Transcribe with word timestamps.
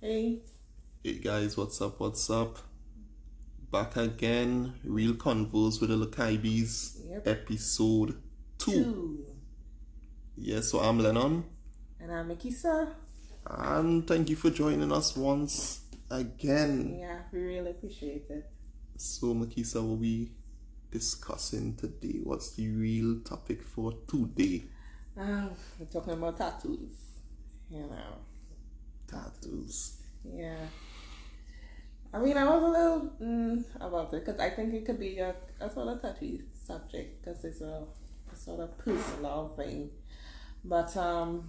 Hey. 0.00 0.42
Hey 1.04 1.18
guys, 1.18 1.56
what's 1.56 1.80
up? 1.80 2.00
What's 2.00 2.28
up? 2.30 2.58
Back 3.70 3.96
again, 3.96 4.74
Real 4.84 5.12
Convos 5.14 5.80
with 5.80 5.90
the 5.90 5.96
Lakaibis, 6.06 7.06
Yep. 7.08 7.28
episode 7.28 8.20
two. 8.58 8.84
Two. 8.84 9.26
Yes, 10.36 10.68
so 10.68 10.80
I'm 10.80 10.98
Lennon, 10.98 11.44
And 12.00 12.12
I'm 12.12 12.30
Akisa. 12.30 12.94
and 13.46 14.06
thank 14.06 14.30
you 14.30 14.36
for 14.36 14.50
joining 14.50 14.90
us 14.92 15.16
once 15.16 15.82
again. 16.10 16.96
Yeah, 16.98 17.22
we 17.32 17.40
really 17.40 17.70
appreciate 17.72 18.26
it. 18.30 18.50
So, 18.96 19.34
Makisa, 19.34 19.82
what 19.86 19.98
we 19.98 20.32
discussing 20.90 21.76
today? 21.76 22.20
What's 22.24 22.54
the 22.54 22.68
real 22.70 23.20
topic 23.20 23.62
for 23.62 23.92
today? 24.06 24.64
Um, 25.16 25.50
we're 25.78 25.86
talking 25.86 26.14
about 26.14 26.36
tattoos. 26.38 26.96
You 27.70 27.82
know. 27.82 28.16
Tattoos. 29.10 29.96
Yeah. 30.24 30.56
I 32.12 32.18
mean, 32.18 32.36
I 32.36 32.44
was 32.44 32.62
a 32.62 32.66
little 32.66 33.10
mm, 33.22 33.64
about 33.80 34.12
it 34.14 34.24
because 34.24 34.40
I 34.40 34.50
think 34.50 34.74
it 34.74 34.84
could 34.84 34.98
be 34.98 35.18
a, 35.18 35.34
a 35.60 35.70
sort 35.70 35.88
of 35.88 36.02
touchy 36.02 36.42
subject 36.54 37.22
because 37.22 37.44
it's 37.44 37.60
a, 37.60 37.84
a 38.32 38.36
sort 38.36 38.60
of 38.60 38.76
personal 38.78 39.52
thing. 39.56 39.90
But, 40.64 40.96
um, 40.96 41.48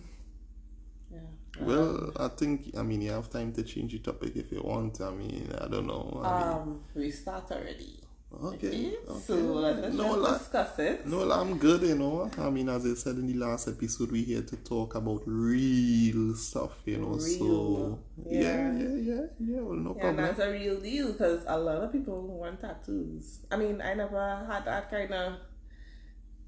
yeah. 1.11 1.19
Well, 1.59 2.11
I 2.17 2.27
think, 2.29 2.71
I 2.77 2.83
mean, 2.83 3.01
you 3.01 3.11
have 3.11 3.29
time 3.29 3.51
to 3.53 3.63
change 3.63 3.91
the 3.93 3.99
topic 3.99 4.35
if 4.35 4.51
you 4.51 4.61
want. 4.61 5.01
I 5.01 5.11
mean, 5.11 5.49
I 5.59 5.67
don't 5.67 5.87
know. 5.87 6.21
I 6.23 6.31
mean, 6.37 6.47
Um, 6.47 6.81
we 6.95 7.11
start 7.11 7.51
already. 7.51 7.99
Okay. 8.33 8.93
okay. 9.07 9.19
So 9.27 9.35
let's 9.35 9.93
No, 9.95 10.21
just 10.23 10.39
discuss 10.51 10.79
it. 10.79 11.05
No, 11.07 11.29
I'm 11.31 11.57
good, 11.57 11.81
you 11.83 11.95
know. 11.95 12.29
I 12.37 12.49
mean, 12.49 12.69
as 12.69 12.85
I 12.85 12.93
said 12.95 13.15
in 13.15 13.27
the 13.27 13.33
last 13.33 13.67
episode, 13.67 14.11
we're 14.11 14.23
here 14.25 14.41
to 14.41 14.55
talk 14.57 14.95
about 14.95 15.23
real 15.25 16.35
stuff, 16.35 16.71
you 16.85 16.97
know. 16.97 17.17
So, 17.17 17.45
Real, 17.45 17.99
yeah, 18.29 18.39
yeah. 18.39 18.71
yeah, 18.71 18.95
yeah, 18.95 19.21
yeah. 19.39 19.61
Well, 19.61 19.77
no 19.77 19.93
Yeah, 19.95 20.01
problem. 20.01 20.25
that's 20.25 20.39
a 20.39 20.51
real 20.51 20.79
deal 20.79 21.11
because 21.11 21.43
a 21.47 21.57
lot 21.57 21.77
of 21.83 21.91
people 21.91 22.21
want 22.27 22.61
tattoos. 22.61 23.39
I 23.51 23.57
mean, 23.57 23.81
I 23.81 23.93
never 23.93 24.45
had 24.49 24.65
that 24.65 24.89
kind 24.89 25.13
of. 25.13 25.33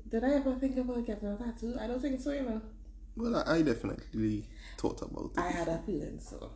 Did 0.10 0.24
I 0.24 0.34
ever 0.36 0.56
think 0.56 0.78
about 0.78 1.06
getting 1.06 1.28
a 1.30 1.38
tattoo? 1.38 1.76
I 1.80 1.88
don't 1.88 2.02
think 2.02 2.22
so, 2.22 2.32
you 2.32 2.44
know. 2.44 2.62
Well, 3.16 3.36
I, 3.48 3.56
I 3.58 3.62
definitely 3.62 4.46
thought 4.78 5.02
about 5.02 5.32
it. 5.36 5.40
I 5.40 5.50
had 5.50 5.68
a 5.68 5.80
feeling 5.86 6.20
so. 6.20 6.52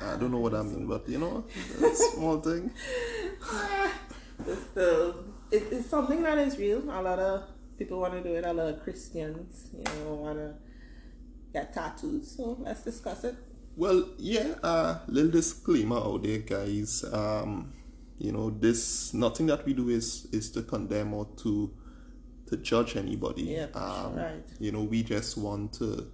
I 0.00 0.16
don't 0.16 0.30
know 0.30 0.38
what 0.38 0.54
I 0.54 0.62
mean, 0.62 0.86
but 0.86 1.06
you 1.08 1.18
know, 1.18 1.44
it's 1.80 2.00
a 2.00 2.12
small 2.16 2.40
thing. 2.40 2.70
It's 4.46 4.76
it, 5.50 5.72
it's 5.72 5.90
something 5.90 6.22
that 6.22 6.38
is 6.38 6.58
real. 6.58 6.82
A 6.90 7.02
lot 7.02 7.18
of 7.18 7.42
people 7.78 8.00
want 8.00 8.14
to 8.14 8.22
do 8.22 8.34
it. 8.34 8.44
A 8.44 8.52
lot 8.52 8.68
of 8.68 8.82
Christians, 8.82 9.70
you 9.72 9.84
know, 10.04 10.14
want 10.14 10.38
to 10.38 10.54
get 11.52 11.72
tattoos. 11.74 12.36
So 12.36 12.56
let's 12.60 12.82
discuss 12.84 13.24
it. 13.24 13.36
Well, 13.76 14.08
yeah, 14.18 14.54
uh, 14.62 14.98
little 15.06 15.30
disclaimer 15.30 15.96
out 15.96 16.22
there, 16.22 16.38
guys. 16.38 17.04
Um, 17.12 17.72
you 18.18 18.32
know, 18.32 18.50
this 18.50 19.14
nothing 19.14 19.46
that 19.46 19.64
we 19.64 19.72
do 19.72 19.88
is 19.88 20.26
is 20.32 20.50
to 20.52 20.62
condemn 20.62 21.14
or 21.14 21.26
to 21.38 21.70
to 22.48 22.56
judge 22.58 22.96
anybody. 22.96 23.42
Yeah, 23.42 23.66
um, 23.74 24.16
right. 24.16 24.44
You 24.58 24.72
know, 24.72 24.82
we 24.82 25.02
just 25.02 25.38
want 25.38 25.72
to 25.74 26.10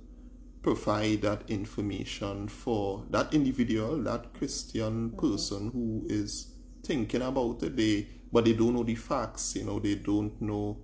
provide 0.62 1.22
that 1.22 1.42
information 1.48 2.48
for 2.48 3.04
that 3.10 3.32
individual, 3.34 4.02
that 4.04 4.34
Christian 4.34 5.10
Mm-hmm. 5.10 5.18
person 5.18 5.70
who 5.72 6.06
is 6.08 6.52
thinking 6.84 7.22
about 7.22 7.62
it. 7.62 7.76
They 7.76 8.06
but 8.32 8.44
they 8.44 8.52
don't 8.52 8.74
know 8.74 8.82
the 8.84 8.94
facts. 8.94 9.56
You 9.56 9.64
know, 9.64 9.78
they 9.80 9.96
don't 9.96 10.40
know. 10.40 10.78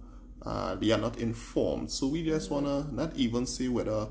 Uh, 0.45 0.75
they 0.77 0.91
are 0.91 0.99
not 0.99 1.19
informed. 1.19 1.91
So 1.91 2.09
we 2.09 2.25
just 2.25 2.51
Mm-hmm. 2.51 2.51
wanna 2.51 2.89
not 2.93 3.15
even 3.17 3.47
say 3.47 3.69
whether 3.69 4.09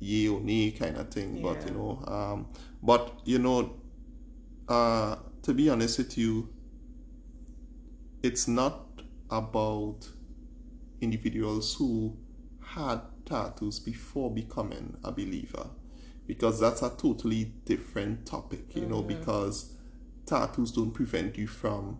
yay 0.00 0.28
or 0.28 0.40
nay 0.40 0.70
kind 0.72 0.96
of 0.96 1.10
thing. 1.10 1.38
But 1.40 1.64
you 1.66 1.72
know, 1.72 2.02
um, 2.06 2.48
but 2.82 3.20
you 3.24 3.38
know, 3.38 3.74
uh, 4.68 5.16
to 5.42 5.54
be 5.54 5.68
honest 5.70 5.98
with 5.98 6.18
you, 6.18 6.48
it's 8.22 8.48
not 8.48 9.02
about 9.30 10.08
individuals 11.00 11.74
who 11.76 12.16
had 12.60 13.00
tattoos 13.26 13.78
before 13.80 14.32
becoming 14.34 14.96
a 15.04 15.12
believer 15.12 15.70
because 16.26 16.60
that's 16.60 16.82
a 16.82 16.90
totally 16.90 17.44
different 17.66 18.26
topic 18.26 18.76
you 18.76 18.86
know 18.86 19.02
because 19.02 19.74
tattoos 20.26 20.72
don't 20.72 20.92
prevent 20.92 21.36
you 21.38 21.46
from 21.46 21.98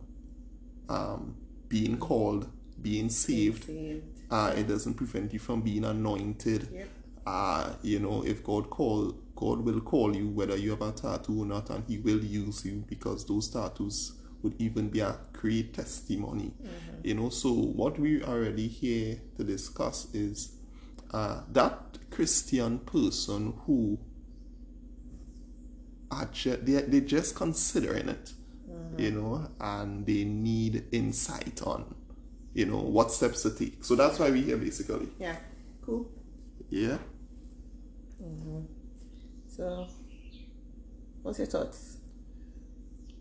um, 0.89 1.35
being 1.69 1.99
called 1.99 2.49
being 2.81 3.09
saved 3.11 3.65
Saved. 3.65 4.05
uh, 4.31 4.53
it 4.57 4.69
doesn't 4.69 4.95
prevent 4.95 5.33
you 5.33 5.39
from 5.39 5.61
being 5.63 5.85
anointed 5.85 6.69
Yep. 6.73 6.89
uh, 7.27 7.73
you 7.83 7.99
know 7.99 8.25
if 8.25 8.43
god 8.45 8.71
call 8.71 9.15
god 9.37 9.61
will 9.61 9.81
call 9.81 10.15
you 10.17 10.29
whether 10.29 10.57
you 10.57 10.71
have 10.71 10.83
a 10.83 10.93
tattoo 10.93 11.43
or 11.43 11.47
not 11.47 11.71
and 11.71 11.85
he 11.89 11.99
will 11.99 12.23
use 12.25 12.65
you 12.65 12.85
because 12.89 13.25
those 13.27 13.49
tattoos 13.49 14.13
would 14.43 14.55
even 14.61 14.89
be 14.89 15.01
a 15.01 15.17
great 15.33 15.75
testimony 15.75 16.53
you 17.03 17.15
know 17.15 17.29
so 17.29 17.53
what 17.53 17.99
we 17.99 18.23
are 18.23 18.39
really 18.41 18.69
here 18.69 19.21
to 19.37 19.45
discuss 19.45 20.07
is 20.15 20.53
uh, 21.13 21.41
that 21.53 21.99
christian 22.11 22.79
person 22.81 23.53
who 23.67 23.99
are 26.11 26.27
ju- 26.33 26.59
they, 26.63 26.83
they're 26.83 27.01
just 27.01 27.35
considering 27.35 28.09
it 28.09 28.33
you 28.97 29.11
know 29.11 29.49
and 29.61 30.07
they 30.07 30.25
need 30.25 30.85
insight 30.93 31.61
on 31.63 31.95
you 32.55 32.65
know 32.67 32.79
what 32.79 33.13
steps 33.13 33.43
to 33.43 33.51
take 33.51 33.85
so 33.85 33.95
that's 33.95 34.19
why 34.19 34.31
we're 34.31 34.43
here 34.43 34.57
basically 34.57 35.09
Yeah. 35.19 35.37
Cool. 35.85 36.09
yeah 36.71 36.99
So, 39.47 39.87
what's 41.23 41.39
your 41.39 41.47
thoughts? 41.49 41.97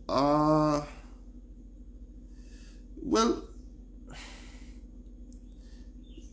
Uh 0.07 0.81
well 3.03 3.43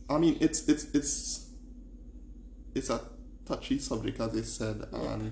I 0.09 0.17
mean 0.17 0.37
it's 0.39 0.67
it's 0.67 0.85
it's 0.93 1.49
it's 2.75 2.89
a 2.89 3.01
touchy 3.45 3.79
subject 3.79 4.19
as 4.19 4.35
I 4.37 4.41
said 4.41 4.87
and 4.93 5.31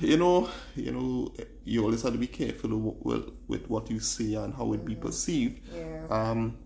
you 0.00 0.16
know 0.16 0.48
you 0.76 0.90
know 0.92 1.32
you 1.64 1.84
always 1.84 2.02
have 2.02 2.12
to 2.12 2.18
be 2.18 2.26
careful 2.26 2.96
with, 3.02 3.30
with 3.48 3.68
what 3.68 3.90
you 3.90 4.00
say 4.00 4.34
and 4.34 4.54
how 4.54 4.72
it 4.72 4.84
be 4.84 4.94
perceived 4.94 5.60
Yeah. 5.74 6.06
um 6.10 6.56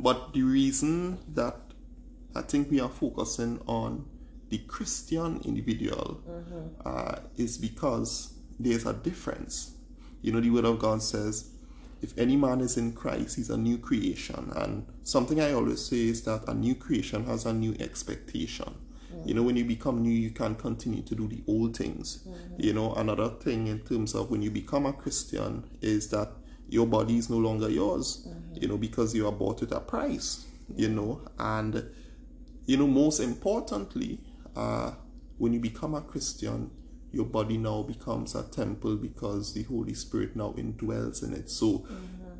but 0.00 0.32
the 0.32 0.42
reason 0.42 1.18
that 1.34 1.56
I 2.34 2.42
think 2.42 2.70
we 2.70 2.80
are 2.80 2.88
focusing 2.88 3.60
on 3.68 4.06
the 4.48 4.58
Christian 4.58 5.40
individual 5.44 6.20
uh, 6.84 7.16
is 7.36 7.56
because 7.58 8.34
there's 8.58 8.86
a 8.86 8.92
difference. 8.92 9.76
You 10.20 10.32
know, 10.32 10.40
the 10.40 10.50
Word 10.50 10.64
of 10.64 10.80
God 10.80 11.00
says, 11.00 11.50
if 12.02 12.16
any 12.18 12.36
man 12.36 12.60
is 12.60 12.76
in 12.76 12.92
Christ, 12.92 13.36
he's 13.36 13.50
a 13.50 13.56
new 13.56 13.78
creation. 13.78 14.52
And 14.56 14.84
something 15.04 15.40
I 15.40 15.52
always 15.52 15.84
say 15.86 16.08
is 16.08 16.22
that 16.22 16.42
a 16.48 16.54
new 16.54 16.74
creation 16.74 17.24
has 17.26 17.46
a 17.46 17.52
new 17.52 17.74
expectation. 17.78 18.74
You 19.24 19.34
know, 19.34 19.42
when 19.42 19.56
you 19.56 19.64
become 19.64 20.02
new, 20.02 20.12
you 20.12 20.30
can't 20.30 20.58
continue 20.58 21.02
to 21.02 21.14
do 21.14 21.28
the 21.28 21.42
old 21.46 21.76
things. 21.76 22.26
Mm. 22.26 22.64
You 22.64 22.72
know, 22.72 22.94
another 22.94 23.28
thing 23.30 23.66
in 23.68 23.80
terms 23.80 24.14
of 24.14 24.30
when 24.30 24.42
you 24.42 24.50
become 24.50 24.86
a 24.86 24.92
Christian 24.92 25.64
is 25.80 26.08
that 26.10 26.30
your 26.68 26.86
body 26.86 27.18
is 27.18 27.30
no 27.30 27.36
longer 27.36 27.68
yours, 27.68 28.26
mm-hmm. 28.26 28.62
you 28.62 28.68
know, 28.68 28.76
because 28.76 29.14
you 29.14 29.26
are 29.26 29.32
bought 29.32 29.62
at 29.62 29.72
a 29.72 29.80
price, 29.80 30.46
you 30.76 30.88
know, 30.88 31.20
and 31.38 31.84
you 32.66 32.76
know, 32.76 32.86
most 32.86 33.20
importantly, 33.20 34.20
uh, 34.56 34.92
when 35.38 35.52
you 35.52 35.60
become 35.60 35.94
a 35.94 36.00
Christian, 36.00 36.70
your 37.12 37.26
body 37.26 37.58
now 37.58 37.82
becomes 37.82 38.34
a 38.34 38.42
temple 38.42 38.96
because 38.96 39.52
the 39.52 39.62
Holy 39.64 39.94
Spirit 39.94 40.34
now 40.34 40.52
indwells 40.56 41.22
in 41.22 41.32
it. 41.34 41.50
So, 41.50 41.66
mm-hmm. 41.66 42.38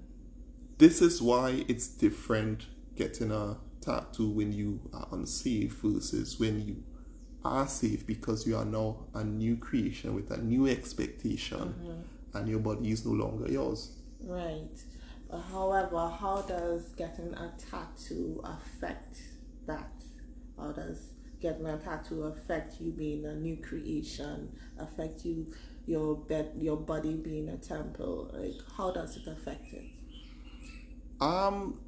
this 0.79 1.01
is 1.03 1.21
why 1.21 1.65
it's 1.69 1.87
different 1.87 2.67
getting 2.97 3.31
a 3.31 3.59
tattoo 3.84 4.31
when 4.31 4.53
you 4.53 4.81
are 4.93 5.06
unsaved 5.12 5.77
versus 5.78 6.39
when 6.39 6.67
you 6.67 6.83
are 7.45 7.69
saved 7.69 8.06
because 8.06 8.47
you 8.47 8.56
are 8.56 8.65
now 8.65 9.06
a 9.15 9.22
new 9.22 9.56
creation 9.56 10.14
with 10.14 10.31
a 10.31 10.38
new 10.38 10.67
expectation 10.67 11.75
and 12.32 12.49
your 12.49 12.58
body 12.58 12.91
is 12.91 13.05
no 13.05 13.12
longer 13.12 13.50
yours. 13.50 13.93
Right. 14.23 14.70
But 15.31 15.41
however, 15.41 16.08
how 16.20 16.44
does 16.47 16.91
getting 16.97 17.35
a 17.35 17.53
tattoo 17.70 18.41
affect 18.44 19.19
that? 19.67 19.93
How 20.58 20.73
does 20.73 21.11
getting 21.41 21.67
a 21.67 21.76
tattoo 21.79 22.25
affect 22.25 22.81
you 22.81 22.93
being 22.93 23.26
a 23.26 23.35
new 23.35 23.56
creation? 23.56 24.56
Affect 24.79 25.25
you 25.25 25.53
your 25.87 26.17
bed 26.17 26.53
your 26.58 26.76
body 26.76 27.14
being 27.14 27.49
a 27.50 27.56
temple? 27.56 28.31
Like 28.32 28.61
how 28.76 28.91
does 28.93 29.17
it 29.17 29.26
affect 29.26 29.73
it? 29.73 29.85
Um. 31.20 31.81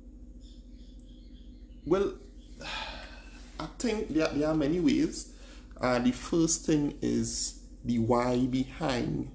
Well, 1.87 2.15
I 3.61 3.67
think 3.79 4.09
there, 4.13 4.29
there 4.29 4.49
are 4.49 4.55
many 4.55 4.81
ways. 4.81 5.33
Uh, 5.81 5.99
the 5.99 6.13
first 6.13 6.67
thing 6.67 6.99
is 7.01 7.61
the 7.85 7.99
why 7.99 8.45
behind 8.47 9.31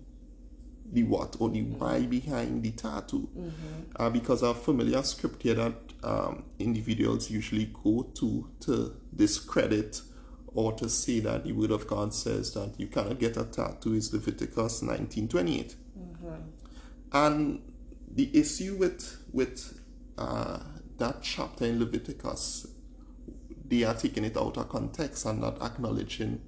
the 0.91 1.03
what 1.03 1.37
or 1.39 1.49
the 1.49 1.61
why 1.61 2.01
behind 2.05 2.63
the 2.63 2.71
tattoo. 2.71 3.27
Uh, 3.95 4.09
because 4.09 4.43
a 4.43 4.53
familiar 4.53 5.01
scripture 5.03 5.53
that 5.53 5.73
um, 6.03 6.43
individuals 6.59 7.31
usually 7.31 7.71
go 7.83 8.03
to 8.15 8.47
to 8.61 8.95
discredit 9.15 10.01
or 10.53 10.73
to 10.73 10.89
say 10.89 11.19
that 11.21 11.45
the 11.45 11.53
word 11.53 11.71
of 11.71 11.87
God 11.87 12.13
says 12.13 12.53
that 12.53 12.73
you 12.77 12.87
cannot 12.87 13.19
get 13.19 13.37
a 13.37 13.45
tattoo 13.45 13.93
is 13.93 14.11
Leviticus 14.13 14.81
19:28. 14.81 15.75
And 17.13 17.61
the 18.13 18.29
issue 18.37 18.75
with 18.75 19.23
with 19.31 19.79
uh, 20.17 20.59
that 21.01 21.23
chapter 21.23 21.65
in 21.65 21.79
Leviticus, 21.79 22.67
they 23.67 23.83
are 23.83 23.95
taking 23.95 24.23
it 24.23 24.37
out 24.37 24.57
of 24.57 24.69
context 24.69 25.25
and 25.25 25.41
not 25.41 25.59
acknowledging 25.61 26.39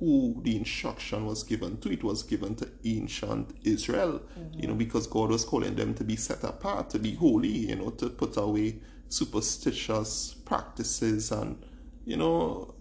who 0.00 0.40
the 0.42 0.56
instruction 0.56 1.24
was 1.26 1.44
given 1.44 1.76
to. 1.78 1.92
It 1.92 2.02
was 2.02 2.24
given 2.24 2.56
to 2.56 2.68
ancient 2.84 3.56
Israel, 3.62 4.20
you 4.52 4.66
know, 4.66 4.74
mm-hmm. 4.74 4.78
because 4.78 5.06
God 5.06 5.30
was 5.30 5.44
calling 5.44 5.76
them 5.76 5.94
to 5.94 6.02
be 6.02 6.16
set 6.16 6.42
apart, 6.42 6.90
to 6.90 6.98
be 6.98 7.14
holy, 7.14 7.48
you 7.48 7.76
know, 7.76 7.90
to 7.90 8.10
put 8.10 8.36
away 8.36 8.80
superstitious 9.08 10.34
practices 10.44 11.30
and, 11.30 11.64
you 12.04 12.16
know, 12.16 12.74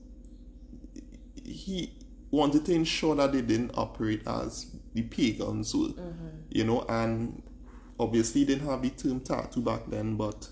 he 1.46 1.94
wanted 2.32 2.66
to 2.66 2.74
ensure 2.74 3.16
that 3.16 3.34
they 3.34 3.42
didn't 3.42 3.72
operate 3.76 4.26
as 4.26 4.72
the 4.96 5.04
pagans 5.04 5.76
would, 5.76 5.96
mm-hmm. 5.96 6.28
you 6.50 6.64
know, 6.64 6.84
and 6.90 7.44
obviously 8.00 8.46
didn't 8.46 8.68
have 8.68 8.82
the 8.82 8.90
term 8.90 9.20
tattoo 9.20 9.62
back 9.62 9.86
then, 9.88 10.16
but 10.16 10.50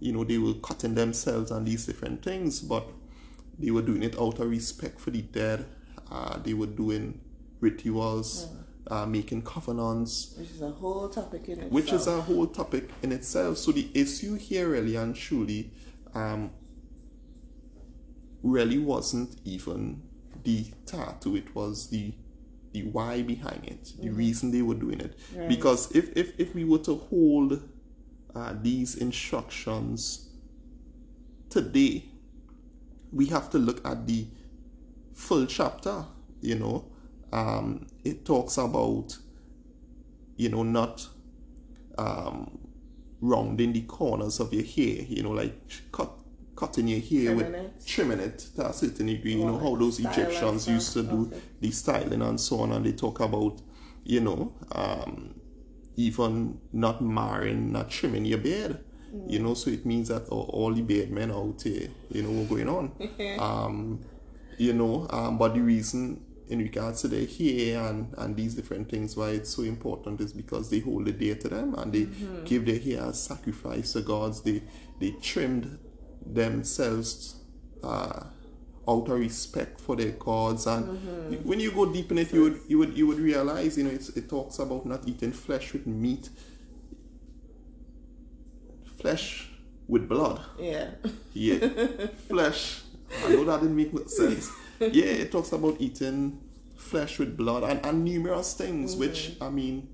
you 0.00 0.12
know, 0.12 0.24
they 0.24 0.38
were 0.38 0.54
cutting 0.54 0.94
themselves 0.94 1.50
and 1.50 1.66
these 1.66 1.86
different 1.86 2.22
things, 2.22 2.60
but 2.60 2.86
they 3.58 3.70
were 3.70 3.82
doing 3.82 4.02
it 4.02 4.18
out 4.18 4.38
of 4.38 4.48
respect 4.48 5.00
for 5.00 5.10
the 5.10 5.22
dead. 5.22 5.66
Uh, 6.10 6.38
they 6.38 6.54
were 6.54 6.66
doing 6.66 7.20
rituals, 7.60 8.46
uh, 8.88 9.04
making 9.04 9.42
covenants, 9.42 10.34
Which 10.38 10.50
is 10.50 10.62
a 10.62 10.70
whole 10.70 11.08
topic 11.08 11.46
in 11.48 11.54
itself. 11.54 11.72
which 11.72 11.92
is 11.92 12.06
a 12.06 12.20
whole 12.20 12.46
topic 12.46 12.88
in 13.02 13.12
itself. 13.12 13.58
So 13.58 13.72
the 13.72 13.88
issue 13.94 14.34
here 14.34 14.70
really 14.70 14.96
and 14.96 15.14
truly 15.14 15.70
um, 16.14 16.50
really 18.42 18.78
wasn't 18.78 19.36
even 19.44 20.02
the 20.44 20.66
tattoo, 20.86 21.36
it 21.36 21.54
was 21.54 21.88
the 21.88 22.12
the 22.72 22.82
why 22.84 23.22
behind 23.22 23.64
it, 23.64 23.92
the 23.98 24.10
reason 24.10 24.50
they 24.50 24.60
were 24.62 24.74
doing 24.74 25.00
it. 25.00 25.18
Right. 25.34 25.48
Because 25.48 25.90
if, 25.96 26.14
if, 26.14 26.38
if 26.38 26.54
we 26.54 26.64
were 26.64 26.78
to 26.80 26.96
hold 26.96 27.62
uh, 28.34 28.54
these 28.60 28.96
instructions 28.96 30.28
today, 31.50 32.04
we 33.12 33.26
have 33.26 33.50
to 33.50 33.58
look 33.58 33.86
at 33.86 34.06
the 34.06 34.26
full 35.14 35.46
chapter, 35.46 36.04
you 36.40 36.54
know. 36.56 36.84
Um, 37.32 37.86
it 38.04 38.24
talks 38.24 38.56
about, 38.58 39.16
you 40.36 40.48
know, 40.48 40.62
not 40.62 41.06
um, 41.98 42.58
rounding 43.20 43.72
the 43.72 43.82
corners 43.82 44.40
of 44.40 44.52
your 44.52 44.64
hair, 44.64 45.04
you 45.08 45.22
know, 45.22 45.30
like 45.32 45.54
cut 45.92 46.12
cutting 46.56 46.88
your 46.88 46.98
hair 47.00 47.32
Trimming 47.34 47.36
with 47.36 47.54
it. 47.54 47.86
trimming 47.86 48.20
it 48.20 48.38
to 48.56 48.66
a 48.68 48.72
certain 48.72 49.06
degree. 49.06 49.34
You 49.34 49.44
know 49.44 49.58
how 49.58 49.76
those 49.76 50.00
Egyptians 50.00 50.68
used 50.68 50.92
to 50.94 51.02
do 51.02 51.26
Okay. 51.32 51.40
the 51.60 51.70
styling 51.70 52.22
and 52.22 52.40
so 52.40 52.60
on, 52.60 52.72
and 52.72 52.84
they 52.84 52.92
talk 52.92 53.20
about, 53.20 53.60
you 54.04 54.20
know, 54.20 54.52
um, 54.72 55.37
even 55.98 56.60
not 56.72 57.02
marring, 57.02 57.72
not 57.72 57.90
trimming 57.90 58.24
your 58.24 58.38
beard. 58.38 58.78
Mm. 59.12 59.30
You 59.30 59.38
know, 59.40 59.54
so 59.54 59.68
it 59.70 59.84
means 59.84 60.08
that 60.08 60.28
all, 60.28 60.48
all 60.52 60.72
the 60.72 60.82
beard 60.82 61.10
men 61.10 61.32
out 61.32 61.60
here, 61.62 61.88
you 62.10 62.22
know, 62.22 62.30
what's 62.30 62.48
going 62.48 62.68
on. 62.68 62.92
um, 63.40 64.00
you 64.58 64.72
know, 64.72 65.08
um, 65.10 65.38
but 65.38 65.54
the 65.54 65.60
reason 65.60 66.24
in 66.48 66.60
regards 66.60 67.02
to 67.02 67.08
their 67.08 67.26
hair 67.26 67.82
and, 67.88 68.14
and 68.16 68.36
these 68.36 68.54
different 68.54 68.88
things 68.88 69.16
why 69.16 69.30
it's 69.30 69.50
so 69.50 69.62
important 69.64 70.20
is 70.20 70.32
because 70.32 70.70
they 70.70 70.78
hold 70.78 71.04
the 71.04 71.12
dear 71.12 71.34
to 71.34 71.48
them 71.48 71.74
and 71.74 71.92
they 71.92 72.06
give 72.44 72.64
their 72.64 72.78
hair 72.78 73.02
as 73.08 73.20
sacrifice 73.20 73.92
to 73.92 74.00
gods. 74.00 74.42
They 74.42 74.62
they 75.00 75.10
trimmed 75.20 75.78
themselves 76.24 77.40
uh, 77.82 78.24
out 78.88 79.08
of 79.08 79.18
respect 79.18 79.80
for 79.80 79.96
their 79.96 80.12
gods. 80.12 80.66
And 80.66 80.86
mm-hmm. 80.86 81.48
when 81.48 81.60
you 81.60 81.70
go 81.72 81.92
deep 81.92 82.10
in 82.10 82.18
it 82.18 82.32
you 82.32 82.42
would 82.42 82.60
you 82.68 82.78
would 82.78 82.96
you 82.96 83.06
would 83.06 83.18
realize 83.18 83.76
you 83.76 83.84
know 83.84 83.90
it's, 83.90 84.08
it 84.10 84.28
talks 84.28 84.58
about 84.58 84.86
not 84.86 85.06
eating 85.06 85.32
flesh 85.32 85.72
with 85.72 85.86
meat. 85.86 86.30
Flesh 89.00 89.48
with 89.86 90.08
blood. 90.08 90.40
Yeah. 90.58 90.90
yeah. 91.32 91.58
Flesh. 92.28 92.82
I 93.24 93.28
know 93.30 93.44
that 93.44 93.60
didn't 93.60 93.76
make 93.76 93.92
much 93.92 94.08
sense. 94.08 94.50
Yeah 94.80 95.04
it 95.04 95.32
talks 95.32 95.52
about 95.52 95.76
eating 95.78 96.40
flesh 96.76 97.18
with 97.18 97.36
blood 97.36 97.64
and, 97.64 97.84
and 97.84 98.04
numerous 98.04 98.54
things 98.54 98.92
mm-hmm. 98.92 99.00
which 99.00 99.32
i 99.40 99.50
mean 99.50 99.88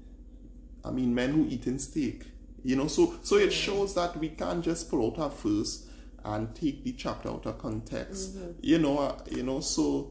i 0.85 0.91
mean 0.91 1.15
men 1.15 1.33
who 1.33 1.47
eat 1.49 1.67
in 1.67 1.79
steak 1.79 2.27
you 2.65 2.75
know. 2.75 2.89
So 2.89 3.15
so 3.23 3.37
it 3.37 3.43
mm-hmm. 3.43 3.51
shows 3.51 3.95
that 3.95 4.17
we 4.17 4.31
can't 4.31 4.65
just 4.65 4.91
pull 4.91 5.07
out 5.07 5.19
our 5.19 5.31
verse 5.31 5.87
and 6.25 6.55
take 6.55 6.85
the 6.85 6.93
chapter 6.93 7.29
out 7.29 7.45
of 7.47 7.59
context 7.59 8.37
you 8.63 8.79
know 8.79 8.99
uh, 8.99 9.19
you 9.31 9.43
know 9.43 9.61
so 9.61 10.11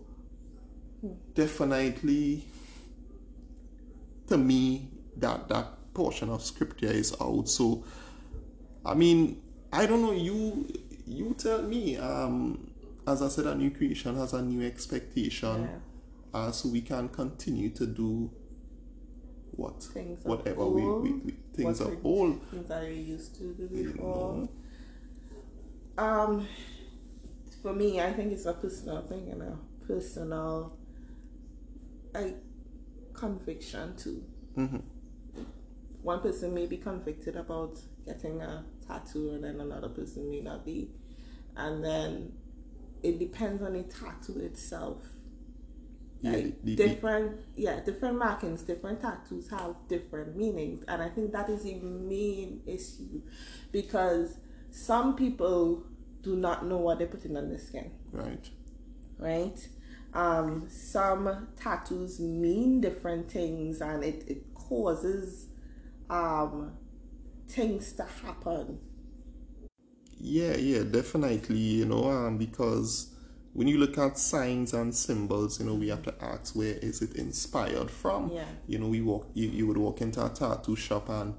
definitely 1.34 2.44
to 4.28 4.38
me 4.38 4.90
that 5.18 5.48
that 5.50 5.68
portion 5.94 6.30
of 6.30 6.42
scripture 6.44 6.88
is 6.88 7.16
out 7.22 7.48
so 7.48 7.84
i 8.86 8.94
mean 8.94 9.42
i 9.72 9.86
don't 9.86 10.02
know 10.02 10.12
you 10.12 10.68
you 11.06 11.36
tell 11.38 11.62
me 11.62 11.98
um 11.98 12.70
as 13.08 13.22
i 13.22 13.28
said 13.28 13.46
a 13.46 13.56
new 13.56 13.70
creation 13.70 14.16
has 14.16 14.34
a 14.34 14.42
new 14.42 14.66
expectation 14.66 15.64
Yeah. 16.34 16.40
uh, 16.48 16.52
so 16.52 16.70
we 16.70 16.82
can 16.82 17.10
continue 17.10 17.70
to 17.72 17.86
do 17.86 18.32
what 19.56 19.84
Things 19.84 20.24
whatever 20.24 20.66
we, 20.66 20.82
we, 20.82 21.12
we 21.20 21.34
things 21.54 21.80
what 21.80 21.92
we- 21.92 21.98
old 22.04 22.42
Things 22.50 22.68
that 22.70 22.84
we 22.88 22.94
used 22.96 23.36
to 23.36 23.54
do 23.54 23.70
you 23.72 23.92
before. 23.92 24.36
know 24.36 24.50
Um, 25.98 26.48
for 27.62 27.74
me, 27.74 28.02
I 28.02 28.12
think 28.14 28.34
it's 28.34 28.46
a 28.46 28.54
personal 28.54 29.02
thing 29.04 29.30
and 29.32 29.42
a 29.42 29.58
personal, 29.88 30.78
like, 32.14 32.38
conviction 33.14 33.96
too. 33.96 34.24
Mhm. 34.56 34.82
One 36.02 36.22
person 36.22 36.54
may 36.54 36.66
be 36.66 36.78
convicted 36.78 37.36
about 37.36 37.80
getting 38.06 38.42
a 38.42 38.66
tattoo, 38.86 39.32
and 39.32 39.44
then 39.44 39.62
another 39.62 39.90
person 39.90 40.30
may 40.30 40.42
not 40.42 40.66
be, 40.66 40.92
and 41.56 41.84
then 41.84 42.34
it 43.02 43.20
depends 43.20 43.62
on 43.62 43.74
the 43.74 43.84
tattoo 43.84 44.40
itself. 44.40 45.10
yeah 46.22 46.32
Like, 46.32 46.64
the- 46.64 46.76
the- 46.76 46.88
different 46.88 47.42
yeah 47.58 47.82
different 47.84 48.18
markings 48.18 48.64
different 48.64 49.02
tattoos 49.02 49.50
have 49.50 49.76
different 49.90 50.38
meanings 50.38 50.82
and 50.88 51.02
i 51.02 51.10
think 51.10 51.34
that 51.34 51.50
is 51.50 51.64
the 51.64 51.76
main 51.76 52.62
issue 52.66 53.22
because 53.74 54.38
some 54.74 55.16
people 55.16 55.84
do 56.22 56.36
not 56.36 56.66
know 56.66 56.78
what 56.78 56.98
they're 56.98 57.08
putting 57.08 57.38
on 57.38 57.50
their 57.50 57.60
skin 57.60 57.92
right 58.12 58.50
right 59.20 59.68
um 60.14 60.68
some 60.70 61.48
tattoos 61.56 62.20
mean 62.20 62.82
different 62.82 63.30
things 63.32 63.82
and 63.82 64.04
it, 64.04 64.24
it 64.28 64.54
causes 64.56 65.48
um 66.10 66.74
things 67.48 67.94
to 67.94 68.04
happen 68.24 68.80
Yeah, 70.20 70.56
yeah, 70.56 70.84
definitely. 70.84 71.58
You 71.58 71.86
know, 71.86 72.10
um, 72.10 72.38
because 72.38 73.14
when 73.54 73.68
you 73.68 73.78
look 73.78 73.98
at 73.98 74.18
signs 74.18 74.74
and 74.74 74.96
symbols, 74.96 75.60
you 75.60 75.66
know, 75.66 75.76
we 75.76 75.90
have 75.90 76.04
to 76.04 76.16
ask 76.22 76.56
where 76.56 76.76
is 76.76 77.02
it 77.02 77.16
inspired 77.16 77.92
from. 77.92 78.32
Yeah. 78.34 78.46
You 78.68 78.80
know, 78.80 78.88
we 78.88 79.02
walk. 79.02 79.30
You, 79.34 79.50
you 79.50 79.68
would 79.68 79.78
walk 79.78 80.02
into 80.02 80.26
a 80.26 80.30
tattoo 80.30 80.76
shop 80.76 81.10
and 81.10 81.36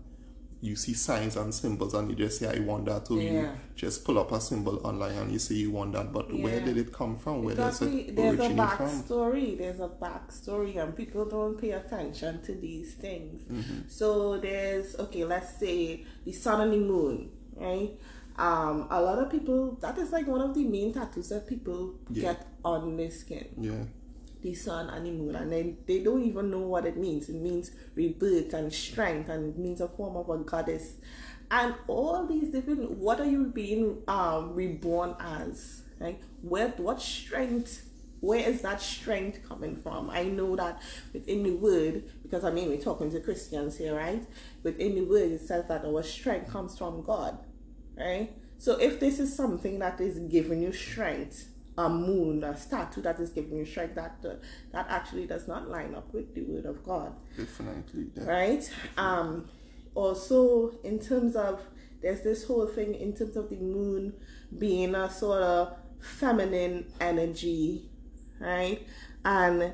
you 0.68 0.76
see 0.76 0.94
signs 0.94 1.36
and 1.36 1.52
symbols, 1.54 1.92
and 1.94 2.08
you 2.10 2.16
just 2.16 2.38
say, 2.38 2.46
"I 2.56 2.60
want 2.60 2.86
that," 2.86 3.10
or 3.10 3.20
you 3.20 3.48
just 3.76 4.04
pull 4.04 4.18
up 4.18 4.32
a 4.32 4.40
symbol 4.40 4.76
online 4.86 5.16
and 5.22 5.30
you 5.32 5.38
say 5.38 5.54
you 5.56 5.70
want 5.78 5.92
that. 5.92 6.12
But 6.12 6.26
where 6.44 6.60
did 6.60 6.76
it 6.78 6.90
come 6.92 7.16
from? 7.16 7.44
Where 7.44 7.54
does 7.54 7.82
it 7.82 8.16
there's 8.16 8.38
a 8.38 8.42
originate 8.42 8.70
from? 8.70 8.86
backstory. 8.88 9.58
There's 9.58 9.80
a 9.80 9.88
backstory, 9.88 10.76
and 10.82 10.96
people 10.96 11.24
don't 11.26 11.60
pay 11.60 11.72
attention 11.72 12.40
to 12.46 12.52
these 12.54 12.94
things. 12.94 13.42
Mm-hmm. 13.44 13.88
So 13.88 14.38
there's 14.38 14.96
okay. 15.04 15.24
Let's 15.24 15.58
say 15.58 16.04
the 16.24 16.32
sun 16.32 16.60
and 16.62 16.72
the 16.72 16.78
moon, 16.78 17.30
right? 17.56 17.90
Um, 18.36 18.88
a 18.90 19.00
lot 19.00 19.18
of 19.18 19.30
people 19.30 19.76
that 19.80 19.96
is 19.98 20.10
like 20.12 20.26
one 20.26 20.40
of 20.40 20.54
the 20.54 20.64
main 20.64 20.92
tattoos 20.92 21.28
that 21.28 21.46
people 21.46 21.94
Yeah. 22.10 22.22
get 22.32 22.46
on 22.64 22.96
their 22.96 23.10
skin. 23.10 23.46
Yeah, 23.60 23.84
The 24.44 24.52
sun 24.52 24.90
and 24.90 25.06
the 25.06 25.10
moon, 25.10 25.34
and 25.36 25.50
then 25.50 25.78
they 25.86 26.00
don't 26.00 26.22
even 26.22 26.50
know 26.50 26.58
what 26.58 26.84
it 26.84 26.98
means. 26.98 27.30
It 27.30 27.36
means 27.36 27.70
rebirth 27.94 28.52
and 28.52 28.70
strength, 28.70 29.30
and 29.30 29.54
it 29.54 29.58
means 29.58 29.80
a 29.80 29.88
form 29.88 30.18
of 30.18 30.28
a 30.28 30.36
goddess, 30.44 30.96
and 31.50 31.74
all 31.86 32.26
these 32.26 32.50
different. 32.50 32.90
What 32.90 33.20
are 33.20 33.24
you 33.24 33.46
being 33.46 34.02
um, 34.06 34.54
reborn 34.54 35.16
as? 35.18 35.80
Right? 35.98 36.22
Where 36.42 36.68
what 36.76 37.00
strength? 37.00 37.88
Where 38.20 38.46
is 38.46 38.60
that 38.60 38.82
strength 38.82 39.48
coming 39.48 39.76
from? 39.76 40.10
I 40.10 40.24
know 40.24 40.56
that 40.56 40.82
within 41.14 41.42
the 41.42 41.52
word, 41.52 42.04
because 42.22 42.44
I 42.44 42.50
mean 42.50 42.68
we're 42.68 42.76
talking 42.76 43.10
to 43.12 43.20
Christians 43.20 43.78
here, 43.78 43.96
right? 43.96 44.26
Within 44.62 44.94
the 44.94 45.04
word, 45.04 45.32
it 45.32 45.40
says 45.40 45.64
that 45.68 45.86
our 45.86 46.02
strength 46.02 46.50
comes 46.50 46.76
from 46.76 47.02
God, 47.02 47.38
right? 47.96 48.30
So 48.58 48.78
if 48.78 49.00
this 49.00 49.20
is 49.20 49.34
something 49.34 49.78
that 49.78 50.02
is 50.02 50.18
giving 50.18 50.60
you 50.60 50.72
strength, 50.72 51.48
a 51.76 51.88
moon, 51.88 52.44
a 52.44 52.56
statue 52.56 53.02
that 53.02 53.18
is 53.18 53.30
giving 53.30 53.58
you 53.58 53.64
strength, 53.64 53.94
that 53.96 54.16
uh, 54.24 54.34
that 54.72 54.86
actually 54.88 55.26
does 55.26 55.48
not 55.48 55.68
line 55.68 55.94
up 55.94 56.12
with 56.14 56.34
the 56.34 56.42
word 56.42 56.66
of 56.66 56.84
God 56.84 57.12
definitely. 57.36 58.10
Right? 58.16 58.70
Um, 58.96 59.48
also, 59.94 60.72
in 60.82 60.98
terms 60.98 61.36
of 61.36 61.60
there's 62.02 62.20
this 62.22 62.44
whole 62.44 62.66
thing 62.66 62.94
in 62.94 63.14
terms 63.14 63.36
of 63.36 63.48
the 63.48 63.56
moon 63.56 64.12
being 64.58 64.94
a 64.94 65.10
sort 65.10 65.42
of 65.42 65.76
feminine 66.00 66.92
energy, 67.00 67.88
right? 68.38 68.86
And 69.24 69.72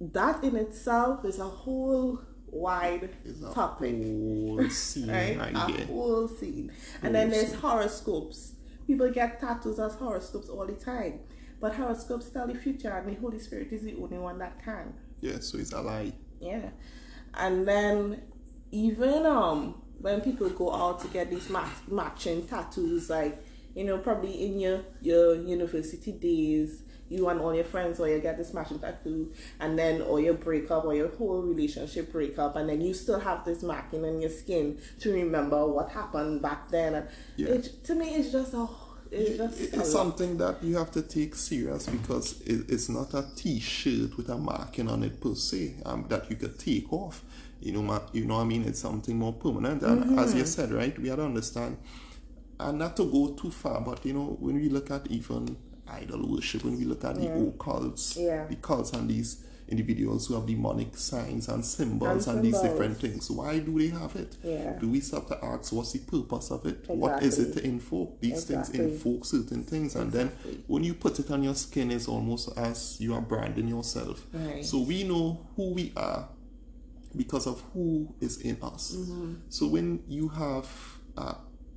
that 0.00 0.44
in 0.44 0.56
itself 0.56 1.24
is 1.24 1.38
a 1.38 1.44
whole 1.44 2.20
wide 2.46 3.10
a 3.26 3.54
topic, 3.54 3.96
whole 3.96 4.70
scene 4.70 5.10
right? 5.10 5.38
right 5.38 5.54
a 5.54 5.86
whole 5.86 6.28
scene. 6.28 6.72
And 7.02 7.14
then 7.14 7.30
there's 7.30 7.54
horoscopes. 7.54 8.52
People 8.88 9.10
get 9.12 9.38
tattoos 9.38 9.78
as 9.78 9.94
horoscopes 9.94 10.48
all 10.48 10.66
the 10.66 10.72
time. 10.72 11.20
But 11.60 11.74
horoscopes 11.74 12.30
tell 12.30 12.46
the 12.46 12.54
future, 12.54 12.90
and 12.90 13.08
the 13.08 13.20
Holy 13.20 13.38
Spirit 13.38 13.70
is 13.70 13.82
the 13.82 13.94
only 13.96 14.18
one 14.18 14.38
that 14.38 14.64
can. 14.64 14.94
Yeah, 15.20 15.38
so 15.40 15.58
it's 15.58 15.72
a 15.72 15.80
lie. 15.82 16.14
Yeah. 16.40 16.70
And 17.34 17.68
then 17.68 18.22
even 18.72 19.26
um 19.26 19.82
when 19.98 20.20
people 20.22 20.48
go 20.50 20.74
out 20.74 21.00
to 21.00 21.08
get 21.08 21.30
these 21.30 21.50
match, 21.50 21.72
matching 21.88 22.46
tattoos, 22.46 23.10
like 23.10 23.44
you 23.74 23.84
know, 23.84 23.98
probably 23.98 24.46
in 24.46 24.58
your 24.58 24.80
your 25.02 25.34
university 25.34 26.12
days, 26.12 26.82
you 27.08 27.28
and 27.28 27.40
all 27.40 27.54
your 27.54 27.64
friends, 27.64 28.00
or 28.00 28.08
you 28.08 28.18
get 28.20 28.36
this 28.36 28.52
matching 28.54 28.78
tattoo, 28.78 29.32
and 29.60 29.78
then 29.78 30.02
or 30.02 30.20
your 30.20 30.34
breakup 30.34 30.84
or 30.84 30.94
your 30.94 31.08
whole 31.08 31.42
relationship 31.42 32.12
breakup, 32.12 32.56
and 32.56 32.68
then 32.68 32.80
you 32.80 32.94
still 32.94 33.20
have 33.20 33.44
this 33.44 33.62
marking 33.62 34.04
on 34.04 34.20
your 34.20 34.30
skin 34.30 34.78
to 35.00 35.12
remember 35.12 35.66
what 35.66 35.90
happened 35.90 36.42
back 36.42 36.68
then. 36.70 36.94
And 36.94 37.08
Yeah. 37.36 37.48
it, 37.48 37.84
to 37.84 37.94
me, 37.94 38.14
it's 38.16 38.32
just 38.32 38.54
a 38.54 38.66
it's 39.10 39.36
just 39.38 39.72
a 39.72 39.76
It's 39.78 39.90
lot. 39.90 39.92
something 39.92 40.36
that 40.38 40.62
you 40.62 40.76
have 40.76 40.90
to 40.92 41.02
take 41.02 41.34
serious 41.34 41.86
because 41.86 42.40
it, 42.42 42.68
it's 42.68 42.88
not 42.90 43.14
a 43.14 43.24
T-shirt 43.36 44.16
with 44.16 44.28
a 44.28 44.36
marking 44.36 44.88
on 44.88 45.02
it 45.02 45.20
per 45.20 45.34
se 45.34 45.76
um, 45.86 46.04
that 46.08 46.28
you 46.30 46.36
could 46.36 46.58
take 46.58 46.92
off. 46.92 47.24
You 47.60 47.72
know, 47.72 47.82
ma- 47.82 48.02
you 48.12 48.24
know 48.26 48.34
what 48.36 48.42
I 48.42 48.44
mean. 48.44 48.64
It's 48.64 48.80
something 48.80 49.16
more 49.18 49.32
permanent, 49.32 49.82
and 49.82 50.18
as 50.18 50.34
Mm-hmm. 50.34 50.38
you 50.38 50.44
said, 50.44 50.70
right, 50.72 50.96
we 50.98 51.08
have 51.08 51.18
to 51.18 51.24
understand, 51.24 51.78
and 52.60 52.78
not 52.78 52.96
to 52.96 53.04
go 53.10 53.34
too 53.34 53.50
far, 53.50 53.80
but 53.80 54.04
you 54.04 54.12
know, 54.12 54.36
when 54.40 54.56
we 54.56 54.68
look 54.68 54.90
at 54.90 55.06
even 55.10 55.56
idol 55.90 56.26
worship, 56.28 56.64
when 56.64 56.76
we 56.78 56.84
look 56.84 57.04
at 57.04 57.16
the 57.16 57.26
occults, 57.26 58.16
Yeah. 58.16 58.46
the 58.46 58.56
cults 58.56 58.92
and 58.92 59.08
these 59.08 59.44
individuals 59.68 60.26
who 60.26 60.34
have 60.34 60.46
demonic 60.46 60.96
signs 60.96 61.46
and 61.48 61.62
symbols 61.62 62.26
and, 62.26 62.38
And 62.38 62.46
these 62.46 62.58
different 62.60 62.96
things, 62.98 63.30
why 63.30 63.58
do 63.58 63.78
they 63.78 63.88
have 63.88 64.16
it? 64.16 64.34
Yeah. 64.42 64.78
Do 64.78 64.88
we 64.88 65.00
start 65.00 65.28
to 65.28 65.44
ask 65.44 65.72
what's 65.74 65.92
the 65.92 65.98
purpose 65.98 66.50
of 66.50 66.64
it? 66.64 66.88
What 66.88 67.22
is 67.22 67.38
it 67.38 67.42
to 67.42 67.48
Exactly. 67.50 67.70
invoke? 67.70 68.20
These 68.20 68.44
things 68.44 68.68
Exactly. 68.70 68.92
invoke 68.92 69.24
certain 69.26 69.64
things, 69.64 69.94
and 69.94 70.10
then 70.10 70.30
when 70.68 70.84
you 70.84 70.94
put 70.94 71.18
it 71.18 71.30
on 71.30 71.42
your 71.42 71.54
skin, 71.54 71.90
it's 71.90 72.08
almost 72.08 72.48
as 72.56 72.96
you 72.98 73.12
are 73.14 73.20
branding 73.20 73.68
yourself. 73.68 74.26
Right. 74.32 74.64
So 74.64 74.78
we 74.78 75.04
know 75.04 75.46
who 75.54 75.74
we 75.74 75.92
are 75.96 76.28
because 77.14 77.46
of 77.46 77.60
who 77.74 78.14
is 78.20 78.38
in 78.40 78.56
us. 78.62 78.94
Mm-hmm. 78.96 79.34
So 79.50 79.66
when 79.66 80.02
you 80.08 80.28
have 80.28 80.66
a, 81.16 81.36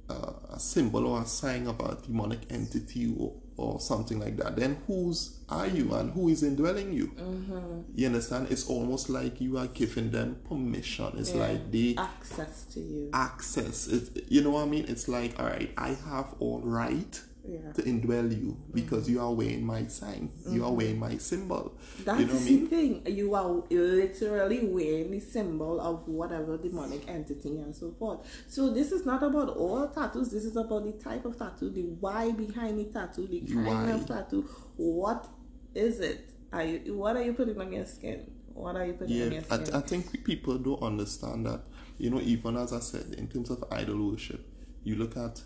a, 0.10 0.34
a 0.52 0.60
symbol 0.60 1.08
or 1.08 1.22
a 1.22 1.26
sign 1.26 1.68
of 1.68 1.80
a 1.82 1.98
demonic 2.06 2.40
entity 2.50 3.14
or, 3.18 3.34
or 3.62 3.80
something 3.80 4.20
like 4.20 4.38
that, 4.38 4.56
then 4.56 4.78
whose 4.88 5.38
are 5.50 5.68
you 5.68 5.94
and 5.94 6.12
who 6.14 6.30
is 6.30 6.44
indwelling 6.44 6.92
you? 6.94 7.08
Mm-hmm. 7.08 7.82
You 7.96 8.08
understand? 8.08 8.48
It's 8.50 8.68
almost 8.68 9.10
like 9.10 9.40
you 9.42 9.58
are 9.58 9.68
giving 9.68 10.12
them 10.12 10.38
permission. 10.50 11.12
It's 11.18 11.32
Yeah. 11.34 11.48
like 11.48 11.72
they 11.72 11.96
access 11.98 12.64
to 12.74 12.80
you. 12.80 13.10
access 13.14 13.88
it 13.88 14.26
you 14.30 14.42
know 14.42 14.52
what 14.52 14.64
i 14.64 14.66
mean 14.66 14.86
it's 14.88 15.08
like 15.08 15.38
all 15.40 15.46
right 15.46 15.72
i 15.78 15.90
have 16.10 16.34
all 16.40 16.62
right 16.64 17.22
Yeah. 17.44 17.72
to 17.74 17.82
indwell 17.82 18.30
you 18.32 18.56
because 18.72 19.08
mm. 19.08 19.14
you 19.14 19.22
are 19.22 19.34
wearing 19.34 19.66
my 19.66 19.88
sign 19.88 20.30
you 20.48 20.64
are 20.64 20.68
mm-hmm. 20.68 20.78
wearing 20.78 21.00
my 21.00 21.18
symbol 21.18 21.76
That's 22.06 22.20
you 22.20 22.26
know 22.28 22.34
what 22.34 22.42
i 22.42 22.46
mean 22.46 22.68
thing. 22.68 23.04
You 23.06 23.36
are 23.36 23.64
literally 23.70 24.66
wearing 24.66 25.12
the 25.12 25.20
symbol 25.20 25.80
of 25.82 26.08
whatever 26.08 26.58
demonic 26.58 27.08
entity 27.08 27.60
and 27.60 27.76
so 27.76 27.92
forth. 28.00 28.20
So 28.48 28.72
this 28.74 28.92
is 28.92 29.06
not 29.06 29.24
about 29.24 29.50
all 29.50 29.88
tattoos. 29.88 30.32
This 30.32 30.46
is 30.46 30.56
about 30.56 30.86
the 30.86 30.94
type 31.04 31.26
of 31.26 31.38
tattoo, 31.38 31.70
the 31.70 31.84
why 32.00 32.32
behind 32.32 32.80
the 32.80 32.86
tattoo, 32.86 33.28
the 33.28 33.42
kind 33.42 33.66
why. 33.66 33.92
of 33.92 34.08
tattoo. 34.08 34.48
What 34.78 35.28
is 35.76 36.00
it? 36.00 36.30
Are 36.54 36.64
you, 36.64 36.96
what 36.96 37.16
are 37.16 37.24
you 37.24 37.34
putting 37.34 37.60
on 37.60 37.72
your 37.72 37.86
skin? 37.86 38.32
What 38.54 38.76
are 38.76 38.86
you 38.86 38.94
putting 38.94 39.22
on 39.22 39.32
your 39.32 39.44
I, 39.50 39.64
skin? 39.64 39.76
I 39.76 39.82
think 39.82 40.24
people 40.24 40.58
don't 40.58 40.82
understand 40.82 41.46
that 41.46 41.62
you 41.98 42.10
know 42.10 42.20
even 42.22 42.58
as 42.58 42.74
i 42.74 42.80
said 42.80 43.14
in 43.18 43.28
terms 43.28 43.52
of 43.52 43.64
idol 43.72 44.10
worship 44.10 44.44
you 44.84 44.96
look 44.96 45.16
at 45.16 45.40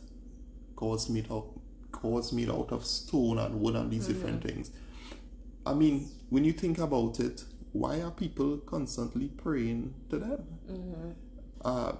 gods 0.77 1.09
made 1.09 1.29
out 1.29 1.47
gods 2.05 2.31
made 2.33 2.49
out 2.49 2.71
of 2.71 2.85
stone 2.85 3.37
and 3.37 3.59
wood 3.59 3.75
and 3.75 3.91
these 3.91 4.03
mm-hmm. 4.03 4.13
different 4.13 4.43
things 4.43 4.71
i 5.65 5.73
mean 5.73 6.07
when 6.29 6.43
you 6.43 6.53
think 6.53 6.77
about 6.79 7.19
it 7.19 7.43
why 7.71 8.01
are 8.01 8.11
people 8.11 8.57
constantly 8.59 9.27
praying 9.27 9.93
to 10.09 10.17
them 10.17 10.43
mm-hmm. 10.69 11.11
uh, 11.63 11.91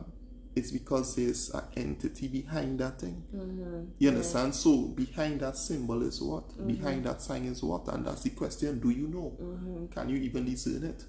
it's 0.55 0.71
because 0.71 1.15
there's 1.15 1.49
an 1.49 1.63
entity 1.75 2.27
behind 2.27 2.79
that 2.79 2.99
thing. 3.01 3.23
Mm-hmm. 3.35 3.83
You 3.99 4.09
understand? 4.09 4.55
So 4.55 4.83
behind 4.83 5.41
that 5.41 5.57
symbol 5.57 6.01
is 6.01 6.21
what? 6.21 6.65
Behind 6.65 7.03
that 7.05 7.21
sign 7.21 7.43
is 7.43 7.61
what? 7.61 7.87
And 7.89 8.05
that's 8.05 8.23
the 8.23 8.29
question: 8.29 8.79
Do 8.79 8.89
you 8.89 9.07
know? 9.07 9.89
Can 9.93 10.09
you 10.09 10.17
even 10.17 10.45
discern 10.45 10.85
it? 10.85 11.03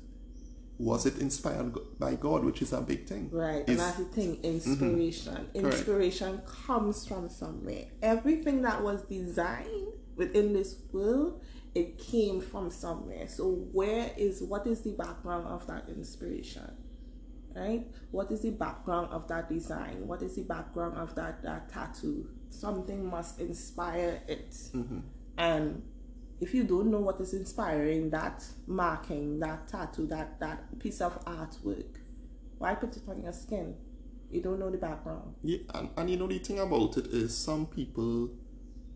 Was 0.78 1.06
it 1.06 1.18
inspired 1.18 1.74
by 1.98 2.16
God, 2.16 2.44
which 2.44 2.60
is 2.60 2.72
a 2.72 2.80
big 2.80 3.06
thing? 3.06 3.30
Right, 3.32 3.66
and 3.66 3.78
that's 3.78 3.96
the 3.96 4.04
thing 4.04 4.38
inspiration. 4.42 5.48
Mm-hmm. 5.54 5.66
Inspiration 5.66 6.42
comes 6.46 7.06
from 7.06 7.30
somewhere. 7.30 7.86
Everything 8.02 8.62
that 8.62 8.82
was 8.82 9.02
designed 9.02 9.88
within 10.16 10.52
this 10.52 10.76
world, 10.92 11.42
it 11.74 11.98
came 11.98 12.40
from 12.40 12.70
somewhere. 12.70 13.26
So, 13.28 13.52
where 13.72 14.10
is 14.16 14.42
what 14.42 14.66
is 14.66 14.82
the 14.82 14.92
background 14.92 15.46
of 15.46 15.66
that 15.66 15.88
inspiration? 15.88 16.70
Right? 17.54 17.86
What 18.10 18.30
is 18.30 18.42
the 18.42 18.50
background 18.50 19.08
of 19.12 19.28
that 19.28 19.48
design? 19.48 20.06
What 20.06 20.20
is 20.20 20.36
the 20.36 20.42
background 20.42 20.98
of 20.98 21.14
that, 21.14 21.42
that 21.42 21.70
tattoo? 21.70 22.28
Something 22.50 23.08
must 23.08 23.40
inspire 23.40 24.20
it. 24.28 24.50
Mm-hmm. 24.50 24.98
And 25.38 25.82
if 26.40 26.54
you 26.54 26.64
don't 26.64 26.90
know 26.90 27.00
what 27.00 27.20
is 27.20 27.32
inspiring 27.32 28.10
that 28.10 28.44
marking, 28.66 29.40
that 29.40 29.68
tattoo, 29.68 30.06
that, 30.08 30.38
that 30.40 30.78
piece 30.78 31.00
of 31.00 31.24
artwork, 31.24 31.96
why 32.58 32.74
put 32.74 32.96
it 32.96 33.02
on 33.08 33.22
your 33.22 33.32
skin? 33.32 33.74
You 34.30 34.42
don't 34.42 34.58
know 34.58 34.70
the 34.70 34.78
background. 34.78 35.34
Yeah, 35.42 35.58
and, 35.74 35.90
and 35.96 36.10
you 36.10 36.16
know 36.16 36.26
the 36.26 36.38
thing 36.38 36.58
about 36.58 36.96
it 36.96 37.06
is 37.06 37.36
some 37.36 37.66
people 37.66 38.30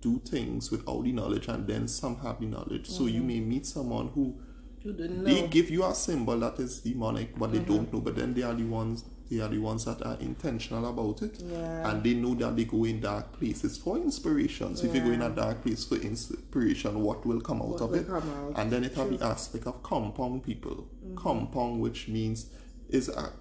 do 0.00 0.18
things 0.18 0.70
without 0.70 1.04
the 1.04 1.12
knowledge, 1.12 1.48
and 1.48 1.66
then 1.66 1.86
some 1.88 2.18
have 2.20 2.40
the 2.40 2.46
knowledge. 2.46 2.88
So 2.88 3.06
you 3.06 3.20
mm-hmm. 3.20 3.26
may 3.26 3.40
meet 3.40 3.66
someone 3.66 4.08
who 4.08 4.38
You 4.82 4.92
didn't 4.92 5.24
they 5.24 5.46
give 5.46 5.70
you 5.70 5.84
a 5.84 5.94
symbol 5.94 6.38
that 6.40 6.58
is 6.58 6.80
demonic, 6.80 7.38
but 7.38 7.52
they 7.52 7.58
mm-hmm. 7.58 7.74
don't 7.74 7.92
know. 7.92 8.00
But 8.00 8.16
then 8.16 8.34
they 8.34 8.42
are 8.42 8.54
the 8.54 8.64
ones 8.64 9.04
they 9.30 9.38
are 9.40 9.48
the 9.48 9.58
ones 9.58 9.84
that 9.84 10.02
are 10.04 10.16
intentional 10.20 10.88
about 10.88 11.22
it, 11.22 11.40
Yeah. 11.40 11.88
and 11.90 12.02
they 12.02 12.14
know 12.14 12.34
that 12.34 12.56
they 12.56 12.64
go 12.64 12.84
in 12.84 13.00
dark 13.00 13.32
places 13.38 13.78
for 13.78 13.96
inspiration. 13.96 14.76
So 14.76 14.86
if 14.86 14.94
you 14.94 15.00
go 15.02 15.10
in 15.12 15.22
a 15.22 15.30
dark 15.30 15.62
place 15.62 15.84
for 15.84 15.94
inspiration, 15.96 17.00
what 17.02 17.24
will 17.24 17.40
come 17.40 17.62
out 17.62 17.68
What 17.68 17.80
of 17.82 17.94
it? 17.94 18.08
out. 18.10 18.24
And 18.56 18.70
then 18.72 18.84
it 18.84 18.94
have 18.94 19.16
the 19.16 19.24
aspect 19.24 19.66
of 19.66 19.82
compound 19.82 20.42
people. 20.42 20.88
Mm-hmm. 21.04 21.14
Compound, 21.16 21.80
which 21.80 22.08
means 22.08 22.46
is 22.88 23.08
a 23.08 23.32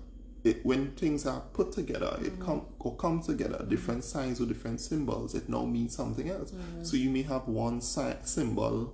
it, 0.45 0.65
when 0.65 0.91
things 0.91 1.25
are 1.25 1.41
put 1.53 1.71
together, 1.73 2.17
it 2.21 2.33
Mm-hmm. 2.33 2.45
come 2.45 2.61
or 2.79 2.95
come 2.95 3.21
together, 3.21 3.65
different 3.67 4.03
signs 4.05 4.39
or 4.39 4.45
different 4.45 4.79
symbols, 4.79 5.35
it 5.35 5.49
now 5.49 5.65
means 5.65 5.93
something 5.95 6.29
else. 6.29 6.51
Mm-hmm. 6.51 6.83
So 6.83 6.95
you 6.95 7.09
may 7.09 7.23
have 7.23 7.45
one 7.47 7.81
si- 7.81 8.21
symbol 8.23 8.93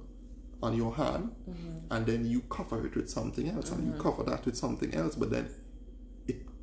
on 0.64 0.75
your 0.75 0.96
hand, 0.96 1.32
Mm-hmm. 1.48 1.94
and 1.94 2.06
then 2.08 2.25
you 2.25 2.40
cover 2.50 2.84
it 2.88 2.96
with 2.96 3.10
something 3.12 3.48
else, 3.50 3.70
and 3.72 3.86
you 3.86 3.94
cover 4.02 4.24
that 4.24 4.44
with 4.46 4.56
something 4.58 4.92
else, 4.96 5.14
but 5.16 5.30
then 5.30 5.48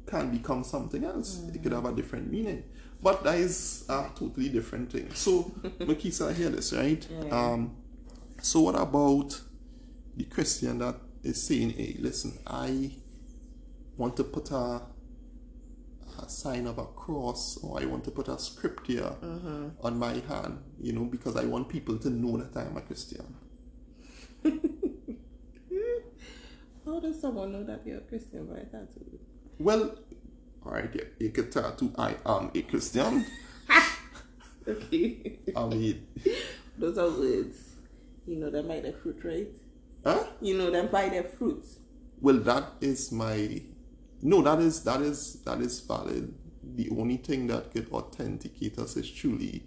can 0.07 0.31
become 0.31 0.65
something 0.65 1.05
else. 1.05 1.43
It 1.55 1.63
could 1.63 1.73
have 1.73 1.85
a 1.85 1.93
different 1.93 2.31
meaning. 2.31 2.65
But 3.03 3.25
that 3.25 3.37
is 3.37 3.85
a 3.89 4.11
totally 4.15 4.49
different 4.49 4.93
thing. 4.93 5.13
So, 5.15 5.43
Makisa, 5.81 6.35
hear 6.35 6.51
this, 6.51 6.73
right? 6.73 7.07
Um, 7.33 7.77
so, 8.41 8.61
what 8.61 8.77
about 8.77 9.41
the 10.17 10.25
Christian 10.25 10.79
that 10.79 10.97
is 11.23 11.43
saying, 11.43 11.71
hey, 11.71 11.97
listen, 11.99 12.39
I 12.47 12.93
want 13.97 14.17
to 14.17 14.25
put 14.25 14.51
a, 14.51 14.83
a 16.23 16.29
sign 16.29 16.67
of 16.67 16.79
a 16.79 16.85
cross 16.85 17.59
or 17.63 17.81
I 17.81 17.87
want 17.87 18.05
to 18.05 18.11
put 18.11 18.29
a 18.29 18.39
scripture 18.39 19.15
on 19.83 19.99
my 19.99 20.15
hand, 20.29 20.63
you 20.81 20.93
know, 20.93 21.05
because 21.05 21.37
I 21.37 21.45
want 21.45 21.69
people 21.69 21.99
to 21.99 22.11
know 22.11 22.37
that 22.37 22.57
I 22.57 22.67
am 22.67 22.77
a 22.77 22.83
Christian. 22.83 23.35
How 26.85 26.99
does 27.01 27.21
someone 27.21 27.53
know 27.53 27.63
that 27.65 27.87
you're 27.87 27.99
a 27.99 28.03
Christian 28.03 28.47
by 28.47 28.59
a 28.59 28.65
tattoo? 28.65 29.19
Well, 29.59 29.97
all 30.65 30.73
right, 30.73 30.91
yeah, 30.95 31.05
you 31.19 31.31
could 31.31 31.51
tattoo, 31.53 31.93
I 31.99 32.17
am 32.27 32.51
a 32.55 32.63
Christian. 32.63 33.25
Okay. 34.67 35.41
I 35.57 35.67
mean, 35.67 36.07
Those 36.79 36.97
are 36.97 37.11
words. 37.11 37.59
You 38.27 38.37
know 38.37 38.49
them 38.51 38.69
by 38.69 38.79
their 38.81 38.93
fruit, 38.93 39.19
right? 39.25 39.49
huh? 40.05 40.25
You 40.41 40.57
know 40.57 40.71
them 40.71 40.87
by 40.87 41.09
their 41.09 41.25
fruits. 41.25 41.79
Well, 42.21 42.37
that 42.39 42.65
is 42.81 43.11
my 43.11 43.61
no. 44.23 44.41
That 44.43 44.61
is 44.61 44.85
that 44.85 45.01
is 45.03 45.43
that 45.43 45.61
is 45.61 45.81
valid. 45.81 46.33
The 46.77 46.89
only 46.91 47.17
thing 47.17 47.49
that 47.49 47.73
could 47.73 47.91
authenticate 47.91 48.79
us 48.79 48.97
is 48.97 49.11
truly 49.11 49.65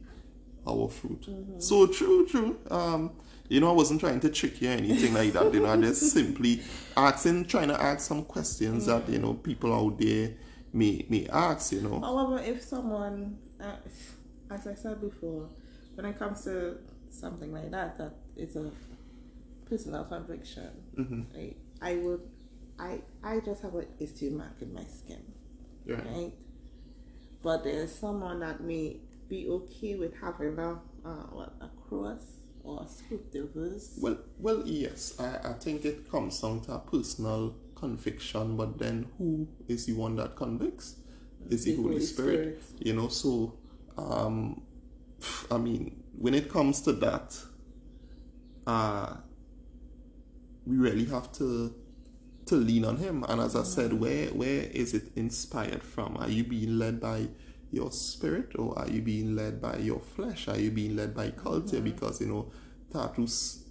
our 0.68 0.90
fruit. 0.90 1.28
So 1.60 1.88
true, 1.88 2.26
true. 2.28 2.60
Um, 2.70 3.12
you 3.48 3.60
know, 3.60 3.70
I 3.70 3.74
wasn't 3.74 4.00
trying 4.00 4.20
to 4.22 4.30
trick 4.30 4.62
you 4.62 4.70
or 4.70 4.74
anything 4.74 5.14
like 5.14 5.34
that. 5.34 5.54
You 5.54 5.60
know, 5.62 5.68
I 5.70 5.78
just 5.78 6.12
simply 6.12 6.62
asking, 6.98 7.46
trying 7.46 7.68
to 7.68 7.80
ask 7.82 8.08
some 8.08 8.24
questions 8.26 8.88
that 8.88 9.08
you 9.08 9.20
know 9.20 9.34
people 9.36 9.74
out 9.74 10.00
there 10.00 10.34
may 10.74 11.06
may 11.10 11.28
ask. 11.28 11.72
You 11.72 11.82
know, 11.82 12.00
However, 12.02 12.40
if 12.40 12.64
someone, 12.64 13.38
uh, 13.62 13.76
as 14.50 14.66
I 14.68 14.74
said 14.74 15.00
before, 15.02 15.50
when 15.96 16.06
it 16.06 16.18
comes 16.18 16.44
to 16.46 16.78
something 17.10 17.54
like 17.54 17.72
that, 17.72 17.98
that 17.98 18.14
it's 18.36 18.56
a 18.56 18.72
personal 19.70 20.04
conviction. 20.06 20.70
Mm-hmm. 20.98 21.38
Right? 21.38 21.58
I 21.82 21.96
would, 21.98 22.22
I, 22.80 23.02
I 23.24 23.40
just 23.40 23.62
have 23.62 23.76
an 23.76 23.88
issue 24.00 24.32
mark 24.32 24.62
in 24.62 24.74
my 24.74 24.84
skin, 24.84 25.22
Yeah. 25.86 25.96
right? 25.96 26.32
But 27.42 27.64
there's 27.64 27.94
someone 27.94 28.40
that 28.40 28.62
may 28.62 28.98
be 29.30 29.48
okay 29.50 29.96
with 29.96 30.14
having 30.22 30.58
a, 30.60 30.80
uh, 31.06 31.26
what, 31.32 31.54
a 31.62 31.70
cross 31.88 32.40
or 32.64 32.84
a 32.84 32.88
scriptures. 32.88 33.98
Well, 34.02 34.18
well, 34.40 34.64
yes. 34.66 35.16
I, 35.20 35.50
I 35.50 35.54
think 35.54 35.86
it 35.86 36.10
comes 36.10 36.40
down 36.42 36.62
to 36.62 36.74
a 36.74 36.80
personal 36.80 37.56
conviction, 37.76 38.58
but 38.58 38.78
then 38.80 39.08
who 39.18 39.48
is 39.68 39.86
the 39.86 39.94
one 39.94 40.16
that 40.18 40.36
convicts? 40.36 40.96
Is 41.50 41.66
the, 41.66 41.76
Holy, 41.76 42.00
Spirit. 42.00 42.62
You 42.80 42.94
know, 42.94 43.08
so 43.08 43.54
um, 43.98 44.62
I 45.52 45.58
mean, 45.58 46.04
when 46.18 46.34
it 46.34 46.50
comes 46.50 46.82
to 46.82 46.94
that, 46.94 47.38
uh, 48.66 49.18
we 50.66 50.78
really 50.78 51.06
have 51.06 51.32
to 51.34 51.76
to 52.48 52.56
lean 52.56 52.86
on 52.86 52.98
Him. 52.98 53.24
And 53.28 53.42
as 53.42 53.56
I 53.56 53.64
said, 53.64 53.94
where 53.94 54.28
where 54.28 54.64
is 54.64 54.94
it 54.94 55.12
inspired 55.16 55.84
from? 55.84 56.18
Are 56.18 56.30
you 56.30 56.44
being 56.44 56.80
led 56.80 57.00
by 57.00 57.28
your 57.76 57.92
spirit, 57.92 58.54
or 58.58 58.78
are 58.80 58.88
you 58.88 59.02
being 59.02 59.36
led 59.36 59.62
by 59.62 59.78
your 59.78 60.00
flesh? 60.00 60.48
Are 60.48 60.58
you 60.58 60.72
being 60.72 60.96
led 60.96 61.14
by 61.14 61.32
culture? 61.32 61.82
Because 61.82 62.22
you 62.22 62.28
know, 62.28 62.52
tattoos 62.92 63.66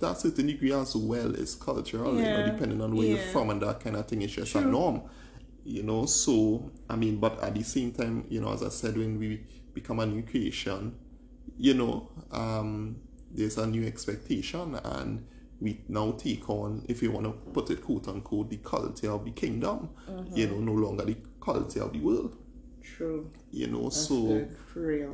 to 0.00 0.08
a 0.08 0.14
certain 0.14 0.48
degree 0.48 0.72
as 0.72 0.96
well 0.96 1.32
is 1.36 1.54
cultural, 1.54 2.16
you 2.16 2.24
know, 2.24 2.42
depending 2.44 2.80
on 2.80 2.96
where 2.96 3.06
you're 3.06 3.18
from 3.18 3.50
and 3.50 3.62
that 3.62 3.78
kind 3.78 3.94
of 3.94 4.06
thing. 4.08 4.22
It's 4.22 4.32
just 4.32 4.56
a 4.56 4.60
norm, 4.60 5.02
you 5.64 5.84
know. 5.84 6.04
So, 6.06 6.72
I 6.90 6.96
mean, 6.96 7.18
but 7.18 7.40
at 7.42 7.54
the 7.54 7.62
same 7.62 7.92
time, 7.92 8.26
you 8.28 8.40
know, 8.40 8.52
as 8.52 8.64
I 8.64 8.70
said, 8.70 8.96
when 8.96 9.18
we 9.20 9.46
become 9.72 10.00
a 10.00 10.06
new 10.06 10.22
creation, 10.22 10.96
you 11.56 11.74
know, 11.74 12.10
um, 12.32 12.96
there's 13.30 13.56
a 13.58 13.66
new 13.66 13.86
expectation, 13.86 14.74
and 14.82 15.24
we 15.60 15.80
now 15.88 16.10
take 16.12 16.50
on, 16.50 16.84
if 16.88 17.02
you 17.02 17.12
want 17.12 17.26
to 17.26 17.32
put 17.52 17.70
it 17.70 17.82
quote 17.82 18.08
unquote, 18.08 18.50
the 18.50 18.56
culture 18.58 19.12
of 19.12 19.24
the 19.24 19.30
kingdom, 19.30 19.90
you 20.34 20.48
know, 20.48 20.58
no 20.58 20.72
longer 20.72 21.04
the 21.04 21.16
culture 21.40 21.82
of 21.82 21.92
the 21.92 22.00
world, 22.00 22.36
True. 22.84 23.30
you 23.50 23.66
know. 23.66 23.84
That's 23.84 24.08
so, 24.08 24.46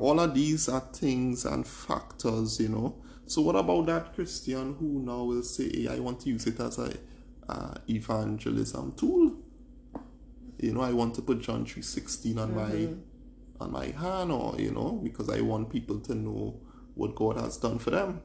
all 0.01 0.21
of 0.21 0.35
these 0.35 0.69
are 0.69 0.81
things 0.81 1.45
and 1.45 1.67
factors, 1.67 2.61
you 2.61 2.69
know. 2.69 2.97
So 3.27 3.43
what 3.43 3.57
about 3.57 3.87
that 3.87 4.15
Christian 4.15 4.75
who 4.75 5.03
now 5.05 5.23
will 5.23 5.43
say, 5.43 5.71
hey, 5.73 5.89
I 5.89 6.01
want 6.01 6.21
to 6.21 6.31
use 6.31 6.47
it 6.47 6.59
as 6.59 6.79
a 6.79 6.93
uh, 7.49 7.75
evangelism 7.89 8.93
tool? 8.93 9.37
You 10.59 10.75
know, 10.75 10.83
I 10.83 10.93
want 10.93 11.15
to 11.15 11.23
put 11.23 11.41
John 11.41 11.65
three 11.65 11.83
sixteen 11.83 12.39
on 12.39 12.55
my 12.55 12.89
on 13.61 13.73
my 13.73 13.87
hand, 13.87 14.33
or 14.33 14.57
you 14.59 14.73
know, 14.73 15.01
because 15.03 15.31
I 15.31 15.41
want 15.41 15.71
people 15.71 16.01
to 16.01 16.15
know 16.15 16.61
what 16.95 17.15
God 17.15 17.37
has 17.39 17.57
done 17.57 17.79
for 17.79 17.91
them, 17.91 18.21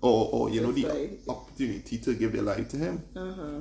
or 0.00 0.30
or 0.32 0.50
you 0.50 0.60
know, 0.62 0.72
the 0.72 1.18
opportunity 1.28 1.98
to 1.98 2.14
give 2.14 2.32
their 2.32 2.42
life 2.42 2.68
to 2.68 2.76
Him. 2.78 3.04
Uh-huh. 3.14 3.60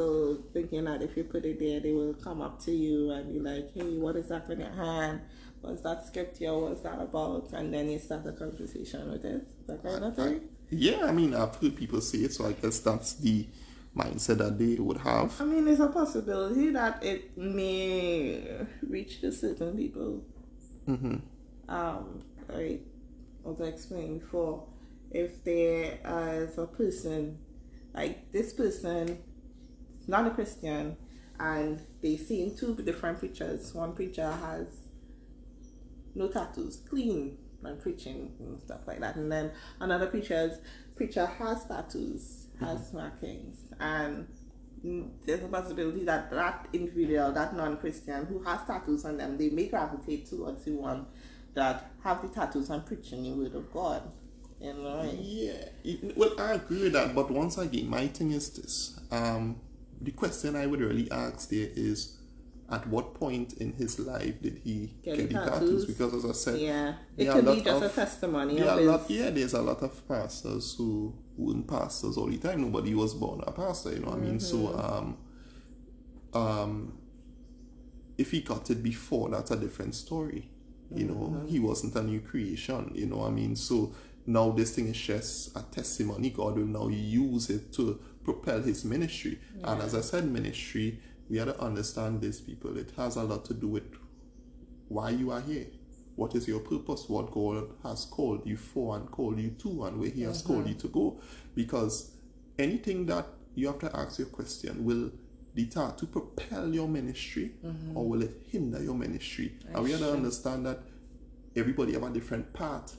So 0.00 0.38
thinking 0.54 0.84
that 0.84 1.02
if 1.02 1.14
you 1.14 1.24
put 1.24 1.44
it 1.44 1.58
there, 1.60 1.78
they 1.78 1.92
will 1.92 2.14
come 2.14 2.40
up 2.40 2.58
to 2.64 2.72
you 2.72 3.10
and 3.10 3.30
be 3.30 3.38
like, 3.38 3.74
"Hey, 3.74 3.98
what 3.98 4.16
is 4.16 4.28
that 4.28 4.48
in 4.48 4.60
your 4.60 4.70
hand? 4.70 5.20
What's 5.60 5.82
that 5.82 6.06
scripture? 6.06 6.58
What's 6.58 6.80
that 6.80 6.98
about?" 6.98 7.52
And 7.52 7.70
then 7.74 7.90
you 7.90 7.98
start 7.98 8.24
a 8.24 8.32
conversation 8.32 9.10
with 9.12 9.26
it. 9.26 9.46
That 9.66 9.82
kind 9.82 10.02
of 10.02 10.16
thing. 10.16 10.48
Yeah, 10.70 11.04
I 11.04 11.12
mean, 11.12 11.34
I've 11.34 11.54
heard 11.56 11.76
people 11.76 12.00
say 12.00 12.20
it, 12.20 12.32
so 12.32 12.46
I 12.46 12.52
guess 12.52 12.78
that's 12.78 13.12
the 13.16 13.46
mindset 13.94 14.38
that 14.38 14.58
they 14.58 14.76
would 14.76 14.96
have. 14.96 15.38
I 15.38 15.44
mean, 15.44 15.68
it's 15.68 15.80
a 15.80 15.88
possibility 15.88 16.70
that 16.70 17.04
it 17.04 17.36
may 17.36 18.40
reach 18.88 19.20
to 19.20 19.30
certain 19.30 19.76
people. 19.76 20.24
hmm 20.86 21.16
Um, 21.68 22.22
like 22.48 22.86
as 23.46 23.60
I 23.60 23.64
explained 23.64 24.20
before, 24.20 24.64
if 25.10 25.44
there 25.44 25.98
is 26.40 26.56
a 26.56 26.66
person, 26.66 27.36
like 27.92 28.32
this 28.32 28.54
person, 28.54 29.18
not 30.10 30.26
a 30.26 30.30
Christian, 30.30 30.96
and 31.38 31.80
they 32.02 32.16
seen 32.16 32.56
two 32.56 32.74
different 32.74 33.18
preachers. 33.18 33.72
One 33.74 33.94
preacher 33.94 34.30
has 34.30 34.66
no 36.14 36.28
tattoos, 36.28 36.82
clean 36.88 37.38
and 37.62 37.80
preaching 37.80 38.32
and 38.40 38.60
stuff 38.60 38.80
like 38.86 39.00
that, 39.00 39.16
and 39.16 39.30
then 39.30 39.52
another 39.80 40.06
preacher's 40.06 40.58
preacher 40.96 41.26
has 41.26 41.64
tattoos, 41.66 42.48
has 42.58 42.92
markings, 42.92 43.58
and 43.78 44.26
there's 45.26 45.44
a 45.44 45.48
possibility 45.48 46.04
that 46.04 46.30
that 46.30 46.66
individual, 46.72 47.32
that 47.32 47.54
non-Christian 47.54 48.24
who 48.26 48.42
has 48.42 48.66
tattoos 48.66 49.04
on 49.04 49.16
them, 49.18 49.36
they 49.36 49.50
may 49.50 49.66
gravitate 49.68 50.28
towards 50.28 50.64
the 50.64 50.72
one 50.72 51.06
that 51.54 51.90
have 52.02 52.22
the 52.22 52.28
tattoos 52.28 52.70
and 52.70 52.84
preaching 52.86 53.22
the 53.24 53.30
word 53.32 53.54
of 53.54 53.70
God. 53.72 54.10
You 54.60 54.74
know. 54.74 55.10
Yeah, 55.18 55.64
it- 55.84 56.16
well, 56.16 56.38
I 56.38 56.54
agree 56.54 56.84
with 56.84 56.92
that, 56.94 57.14
but 57.14 57.30
once 57.30 57.56
again, 57.58 57.88
my 57.88 58.06
thing 58.08 58.30
is 58.32 58.50
this. 58.50 58.98
Um, 59.10 59.60
the 60.00 60.12
question 60.12 60.56
I 60.56 60.66
would 60.66 60.80
really 60.80 61.10
ask 61.10 61.48
there 61.50 61.68
is, 61.74 62.16
at 62.70 62.86
what 62.86 63.14
point 63.14 63.54
in 63.54 63.72
his 63.72 63.98
life 63.98 64.40
did 64.40 64.60
he 64.64 64.94
Get 65.02 65.16
get, 65.16 65.28
the 65.28 65.34
tattoos? 65.38 65.50
tattoos? 65.50 65.84
Because 65.86 66.14
as 66.14 66.24
I 66.24 66.32
said, 66.32 66.60
Yeah, 66.60 66.94
it 67.16 67.30
could 67.30 67.44
be 67.46 67.60
just 67.62 67.82
a 67.82 67.88
testimony 67.88 68.58
yeah, 68.58 68.74
his. 68.76 68.86
lot, 68.86 69.10
yeah, 69.10 69.30
there's 69.30 69.54
a 69.54 69.62
lot 69.62 69.82
of 69.82 70.06
pastors 70.08 70.74
who 70.76 71.14
weren't 71.36 71.66
pastors 71.66 72.16
all 72.16 72.26
the 72.28 72.38
time. 72.38 72.62
Nobody 72.62 72.94
was 72.94 73.14
born 73.14 73.42
a 73.46 73.52
pastor, 73.52 73.92
you 73.92 74.00
know 74.00 74.08
what 74.10 74.18
I 74.18 74.20
mean? 74.20 74.40
So, 74.40 74.56
Mm-hmm. 74.68 74.78
um, 74.78 75.16
um, 76.34 76.92
if 78.18 78.30
he 78.30 78.40
got 78.40 78.70
it 78.70 78.82
before, 78.82 79.30
that's 79.30 79.50
a 79.50 79.56
different 79.56 79.94
story. 79.94 80.48
You 80.94 81.06
know, 81.06 81.36
Mm-hmm. 81.36 81.46
he 81.46 81.60
wasn't 81.60 81.94
a 81.96 82.02
new 82.02 82.20
creation, 82.20 82.90
you 82.94 83.06
know 83.06 83.18
what 83.18 83.28
I 83.28 83.30
mean? 83.30 83.56
So 83.56 83.94
now 84.26 84.50
this 84.50 84.74
thing 84.74 84.88
is 84.88 84.96
just 84.98 85.56
a 85.56 85.62
testimony. 85.62 86.30
God 86.30 86.56
will 86.56 86.66
now 86.66 86.88
use 86.88 87.48
it 87.50 87.72
to 87.74 87.98
propel 88.24 88.60
his 88.62 88.84
ministry. 88.84 89.38
And 89.64 89.80
as 89.82 89.94
I 89.94 90.00
said, 90.00 90.30
ministry, 90.30 90.98
we 91.28 91.38
have 91.38 91.48
to 91.48 91.60
understand 91.60 92.20
these 92.20 92.40
people. 92.40 92.76
It 92.76 92.92
has 92.96 93.16
a 93.16 93.22
lot 93.22 93.44
to 93.46 93.54
do 93.54 93.68
with 93.68 93.94
why 94.88 95.10
you 95.10 95.30
are 95.30 95.40
here. 95.40 95.66
What 96.16 96.34
is 96.34 96.46
your 96.46 96.60
purpose? 96.60 97.08
What 97.08 97.30
God 97.30 97.70
has 97.82 98.04
called 98.04 98.46
you 98.46 98.56
for 98.56 98.96
and 98.96 99.10
called 99.10 99.38
you 99.38 99.50
to, 99.50 99.84
and 99.84 99.98
where 99.98 100.10
He 100.10 100.22
has 100.22 100.42
called 100.42 100.60
uh-huh. 100.60 100.68
you 100.70 100.74
to 100.74 100.88
go. 100.88 101.20
Because 101.54 102.10
anything 102.58 103.06
that 103.06 103.26
you 103.54 103.68
have 103.68 103.78
to 103.78 103.96
ask 103.96 104.18
your 104.18 104.28
question 104.28 104.84
will 104.84 105.10
deter 105.54 105.92
to 105.96 106.06
propel 106.06 106.72
your 106.72 106.88
ministry 106.88 107.52
mm-hmm. 107.64 107.96
or 107.96 108.08
will 108.08 108.22
it 108.22 108.42
hinder 108.48 108.82
your 108.82 108.94
ministry? 108.94 109.52
and 109.72 109.82
we 109.82 109.92
have 109.92 110.00
to 110.00 110.12
understand 110.12 110.66
that 110.66 110.80
everybody 111.56 111.92
have 111.92 112.02
a 112.02 112.10
different 112.10 112.52
path. 112.52 112.96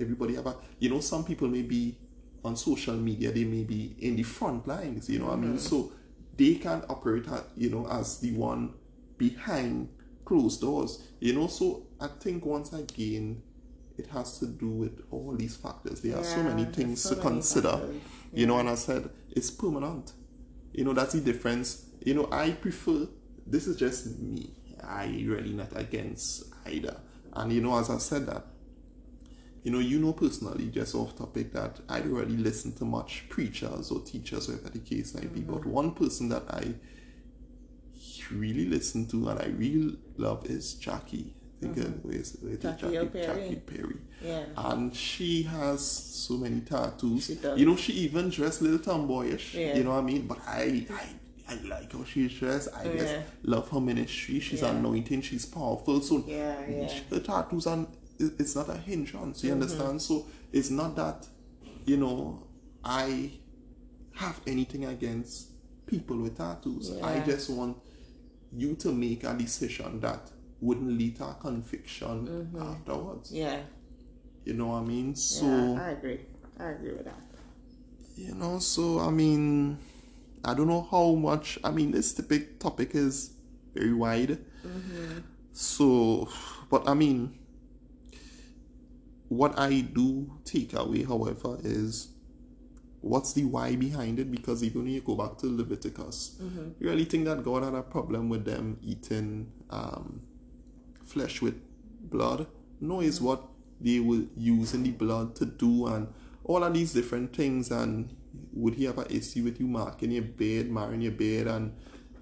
Everybody 0.00 0.34
have 0.34 0.46
a 0.46 0.56
you 0.78 0.88
know, 0.90 1.00
some 1.00 1.24
people 1.24 1.48
may 1.48 1.62
be 1.62 1.96
on 2.44 2.56
social 2.56 2.94
media, 2.94 3.30
they 3.30 3.44
may 3.44 3.64
be 3.64 3.94
in 3.98 4.16
the 4.16 4.22
front 4.22 4.66
lines, 4.66 5.08
you 5.08 5.18
know 5.18 5.26
what 5.26 5.34
I 5.34 5.36
mean? 5.36 5.54
Mm. 5.54 5.60
So 5.60 5.92
they 6.36 6.54
can 6.54 6.82
operate 6.88 7.28
at, 7.28 7.44
you 7.56 7.70
know, 7.70 7.86
as 7.88 8.18
the 8.18 8.32
one 8.32 8.74
behind 9.18 9.88
closed 10.24 10.60
doors. 10.60 11.02
You 11.20 11.34
know, 11.34 11.46
so 11.48 11.86
I 12.00 12.08
think 12.08 12.46
once 12.46 12.72
again 12.72 13.42
it 13.98 14.06
has 14.06 14.38
to 14.38 14.46
do 14.46 14.68
with 14.68 15.02
all 15.10 15.34
these 15.36 15.56
factors. 15.56 16.00
There 16.00 16.16
are 16.16 16.24
so 16.24 16.42
many 16.42 16.64
things 16.64 17.02
so 17.02 17.10
to 17.10 17.16
many 17.16 17.30
consider. 17.30 17.70
factors. 17.72 17.96
You 18.32 18.46
know, 18.46 18.58
and 18.58 18.68
I 18.68 18.76
said 18.76 19.10
it's 19.30 19.50
permanent. 19.50 20.12
You 20.72 20.84
know, 20.84 20.94
that's 20.94 21.12
the 21.12 21.20
difference. 21.20 21.86
You 22.04 22.14
know, 22.14 22.28
I 22.32 22.52
prefer 22.52 23.06
this 23.46 23.66
is 23.66 23.76
just 23.76 24.18
me. 24.18 24.54
I 24.82 25.06
really 25.26 25.52
not 25.52 25.76
against 25.76 26.44
either. 26.66 26.96
And 27.34 27.52
you 27.52 27.60
know, 27.60 27.78
as 27.78 27.90
I 27.90 27.98
said 27.98 28.26
that, 28.26 28.46
you 29.62 29.70
know, 29.70 29.78
you 29.78 29.98
know 29.98 30.12
personally, 30.12 30.68
just 30.68 30.94
off 30.94 31.16
topic, 31.16 31.52
that 31.52 31.80
I 31.88 32.00
don't 32.00 32.12
really 32.14 32.36
listen 32.36 32.72
to 32.76 32.84
much 32.84 33.26
preachers 33.28 33.90
or 33.90 34.00
teachers, 34.00 34.48
whatever 34.48 34.70
the 34.70 34.78
case 34.78 35.14
might 35.14 35.32
be. 35.34 35.40
Mm-hmm. 35.40 35.52
But 35.52 35.66
one 35.66 35.92
person 35.92 36.28
that 36.30 36.44
I 36.48 36.74
really 38.30 38.66
listen 38.66 39.06
to 39.08 39.28
and 39.28 39.40
I 39.40 39.46
really 39.46 39.98
love 40.16 40.46
is 40.46 40.74
Jackie. 40.74 41.34
I 41.62 41.66
think 41.66 41.78
uh, 41.78 41.90
where's, 42.02 42.36
where's 42.40 42.58
Mm-hmm. 42.58 42.68
Jackie 42.80 42.94
Jackie, 42.94 43.06
Perry. 43.08 43.26
Jackie 43.42 43.56
Perry. 43.56 43.96
Yeah. 44.24 44.44
And 44.56 44.94
she 44.96 45.42
has 45.42 45.86
so 45.86 46.34
many 46.38 46.60
tattoos. 46.60 47.26
She 47.26 47.34
does. 47.34 47.58
You 47.58 47.66
know, 47.66 47.76
she 47.76 47.92
even 47.94 48.30
dressed 48.30 48.60
a 48.62 48.64
little 48.64 48.78
tomboyish. 48.78 49.54
Yeah. 49.54 49.76
You 49.76 49.84
know 49.84 49.90
what 49.90 49.98
I 49.98 50.02
mean? 50.02 50.26
But 50.26 50.38
I, 50.46 50.86
I, 50.90 51.52
I 51.52 51.54
like 51.68 51.92
how 51.92 52.04
she's 52.04 52.32
dressed. 52.32 52.68
I 52.74 52.84
Yeah. 52.84 52.96
just 52.96 53.14
love 53.42 53.68
her 53.70 53.80
ministry. 53.80 54.40
She's 54.40 54.62
Yeah. 54.62 54.70
anointing. 54.70 55.20
She's 55.22 55.44
powerful. 55.44 56.00
So 56.00 56.24
Yeah, 56.26 56.54
yeah. 56.68 57.00
the 57.10 57.20
tattoos 57.20 57.66
and 57.66 57.86
it's 58.20 58.54
not 58.54 58.68
a 58.68 58.76
hindrance. 58.76 59.42
You 59.44 59.52
Mm-hmm. 59.52 59.62
understand? 59.62 60.02
So 60.02 60.26
it's 60.52 60.70
not 60.70 60.96
that 60.96 61.26
you 61.86 61.96
know 61.96 62.46
I 62.84 63.32
have 64.14 64.40
anything 64.46 64.84
against 64.84 65.48
people 65.86 66.16
with 66.18 66.36
tattoos. 66.36 66.92
I 67.02 67.20
just 67.20 67.50
want 67.50 67.76
you 68.52 68.74
to 68.76 68.92
make 68.92 69.24
a 69.24 69.34
decision 69.34 70.00
that 70.00 70.30
wouldn't 70.60 70.98
lead 70.98 71.16
to 71.16 71.24
a 71.24 71.34
conviction 71.40 72.26
Mm-hmm. 72.26 72.62
afterwards. 72.62 73.32
Yeah. 73.32 73.60
You 74.44 74.54
know 74.54 74.68
what 74.68 74.82
I 74.82 74.84
mean? 74.84 75.14
So 75.14 75.44
yeah, 75.46 75.82
I 75.86 75.90
agree. 75.90 76.20
I 76.58 76.64
agree 76.70 76.92
with 76.92 77.04
that. 77.04 77.20
you 78.16 78.34
know, 78.34 78.58
so 78.58 78.98
I 79.00 79.10
mean, 79.10 79.78
I 80.44 80.54
don't 80.54 80.66
know 80.68 80.86
how 80.90 81.12
much. 81.14 81.58
I 81.64 81.70
mean, 81.70 81.90
this 81.92 82.12
topic 82.14 82.58
topic 82.58 82.94
is 82.94 83.32
very 83.74 83.94
wide. 83.94 84.38
So, 85.52 86.28
but 86.70 86.88
I 86.88 86.94
mean, 86.94 87.38
what 89.30 89.58
I 89.58 89.80
do 89.80 90.30
take 90.44 90.74
away, 90.74 91.04
however, 91.04 91.56
is 91.62 92.08
what's 93.00 93.32
the 93.32 93.44
why 93.44 93.76
behind 93.76 94.18
it? 94.18 94.30
Because 94.30 94.62
even 94.62 94.82
when 94.82 94.92
you 94.92 95.00
go 95.00 95.14
back 95.14 95.38
to 95.38 95.46
Leviticus, 95.46 96.36
Mm-hmm. 96.42 96.68
you 96.80 96.90
really 96.90 97.04
think 97.06 97.24
that 97.26 97.42
God 97.44 97.62
had 97.62 97.74
a 97.74 97.82
problem 97.82 98.28
with 98.28 98.44
them 98.44 98.78
eating 98.82 99.50
um, 99.70 100.20
flesh 101.04 101.40
with 101.40 101.54
blood? 102.10 102.46
No, 102.80 103.00
is 103.00 103.20
what 103.20 103.42
they 103.80 104.00
were 104.00 104.24
using 104.36 104.82
the 104.82 104.90
blood 104.90 105.34
to 105.36 105.46
do 105.46 105.86
and 105.86 106.08
all 106.44 106.64
of 106.64 106.74
these 106.74 106.92
different 106.92 107.34
things. 107.34 107.70
And 107.70 108.14
would 108.52 108.74
he 108.74 108.84
have 108.84 108.98
an 108.98 109.06
issue 109.10 109.44
with 109.44 109.60
you 109.60 109.66
marking 109.66 110.10
your 110.10 110.22
bed, 110.24 110.70
marrying 110.70 111.02
your 111.02 111.12
bed, 111.12 111.46
and 111.46 111.72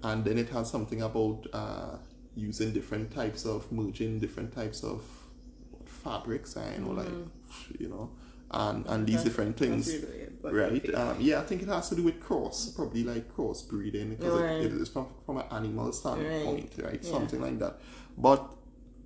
and 0.03 0.23
then 0.23 0.37
it 0.37 0.49
has 0.49 0.69
something 0.69 1.01
about 1.01 1.45
uh, 1.51 1.97
using 2.35 2.71
different 2.71 3.11
types 3.11 3.45
of 3.45 3.69
merging 3.71 4.19
different 4.19 4.53
types 4.53 4.83
of 4.83 5.01
fabrics 6.03 6.55
and 6.55 6.87
or 6.87 6.93
like 6.95 7.13
you 7.79 7.87
know 7.89 8.09
and 8.51 8.85
and 8.87 9.05
these 9.05 9.23
different 9.23 9.55
things. 9.57 9.93
really 10.43 10.79
right? 10.79 10.95
um, 10.95 11.15
yeah 11.19 11.39
i 11.39 11.43
think 11.43 11.61
it 11.61 11.67
has 11.67 11.89
to 11.89 11.95
do 11.95 12.03
with 12.03 12.19
cross 12.19 12.69
probably 12.75 13.03
like 13.03 13.25
cross 13.35 13.61
breeding 13.61 14.09
because 14.15 14.39
Right. 14.41 14.61
it, 14.63 14.73
it 14.73 14.81
is 14.81 14.89
from, 14.89 15.07
from 15.25 15.37
an 15.37 15.45
animal 15.51 15.91
standpoint 15.91 16.71
right, 16.81 16.99
Yeah. 17.03 17.11
something 17.11 17.41
like 17.41 17.59
that. 17.59 17.73
But 18.17 18.41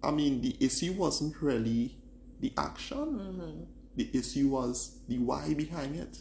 i 0.03 0.11
mean 0.11 0.41
the 0.41 0.55
issue 0.59 0.93
wasn't 0.93 1.33
really 1.41 1.97
the 2.39 2.51
action. 2.57 2.97
Mm-hmm. 2.97 3.63
the 3.95 4.07
issue 4.19 4.47
was 4.49 4.75
the 5.07 5.17
why 5.29 5.53
behind 5.53 5.95
it. 5.95 6.13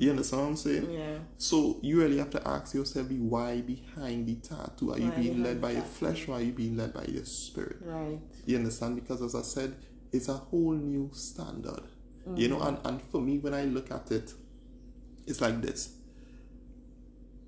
You 0.00 0.10
understand 0.10 0.42
what 0.42 0.48
i'm 0.50 0.56
saying? 0.56 0.90
Yeah. 0.90 1.18
so 1.38 1.56
you 1.82 1.94
really 2.02 2.18
have 2.18 2.30
to 2.30 2.42
ask 2.56 2.74
yourself 2.74 3.08
the 3.08 3.18
why 3.34 3.60
behind 3.74 4.26
the 4.28 4.36
tattoo. 4.48 4.92
Are 4.94 4.98
you 5.04 5.10
being 5.22 5.42
led 5.46 5.60
by 5.66 5.72
your 5.78 5.88
flesh 5.98 6.20
or 6.28 6.32
are 6.38 6.42
you 6.48 6.52
being 6.52 6.76
led 6.76 6.92
by 6.92 7.04
your 7.16 7.24
spirit? 7.24 7.78
Right. 7.80 8.18
you 8.46 8.56
understand? 8.56 8.92
Because 8.96 9.20
as 9.22 9.34
I 9.34 9.42
said, 9.42 9.70
it's 10.14 10.28
a 10.28 10.34
whole 10.34 10.72
new 10.72 11.10
standard. 11.12 11.82
You 12.36 12.48
know, 12.48 12.62
and, 12.62 12.78
and 12.84 13.02
for 13.02 13.20
me, 13.20 13.36
when 13.38 13.52
I 13.52 13.64
look 13.64 13.90
at 13.90 14.10
it, 14.10 14.32
it's 15.26 15.42
like 15.42 15.60
this. 15.60 15.94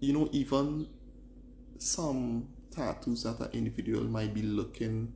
You 0.01 0.13
know, 0.13 0.29
even 0.33 0.87
some 1.79 2.49
tattoos 2.71 3.23
that 3.23 3.41
an 3.41 3.51
individual 3.53 4.05
might 4.05 4.35
be 4.35 4.43
looking 4.43 5.15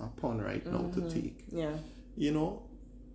upon 0.00 0.40
right 0.40 0.64
now 0.64 0.90
to 0.90 1.00
mm-hmm. 1.00 1.08
take. 1.08 1.44
Yeah. 1.50 1.74
You 2.16 2.32
know, 2.32 2.62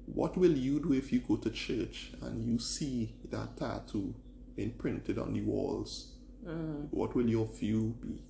what 0.06 0.38
will 0.38 0.56
you 0.56 0.80
do 0.80 0.94
if 0.94 1.12
you 1.12 1.20
go 1.20 1.38
to 1.38 1.50
church 1.50 2.12
and 2.22 2.46
you 2.46 2.60
see 2.60 3.16
that 3.32 3.58
tattoo 3.58 4.14
imprinted 4.58 5.18
on 5.18 5.34
the 5.34 5.42
walls? 5.42 6.14
Mm-hmm. 6.46 6.84
What 6.92 7.16
will 7.16 7.28
your 7.28 7.48
view 7.48 7.96
be? 8.00 8.22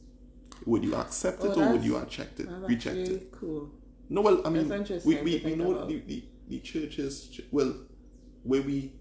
Would 0.65 0.85
you 0.85 0.95
accept 0.95 1.39
Oh, 1.41 1.51
it 1.51 1.57
or 1.57 1.73
would 1.73 1.83
you 1.83 1.97
reject 1.97 2.39
it? 2.39 2.47
Reject 2.49 2.97
it? 2.97 3.31
cool. 3.31 3.69
No, 4.09 4.21
well, 4.21 4.41
I 4.45 4.49
mean, 4.49 4.69
we, 5.05 5.15
we, 5.21 5.41
we 5.43 5.55
know 5.55 5.85
the, 5.85 5.99
the, 5.99 6.23
the 6.47 6.59
churches, 6.59 7.39
well, 7.51 7.73
where 8.43 8.61
we, 8.61 8.93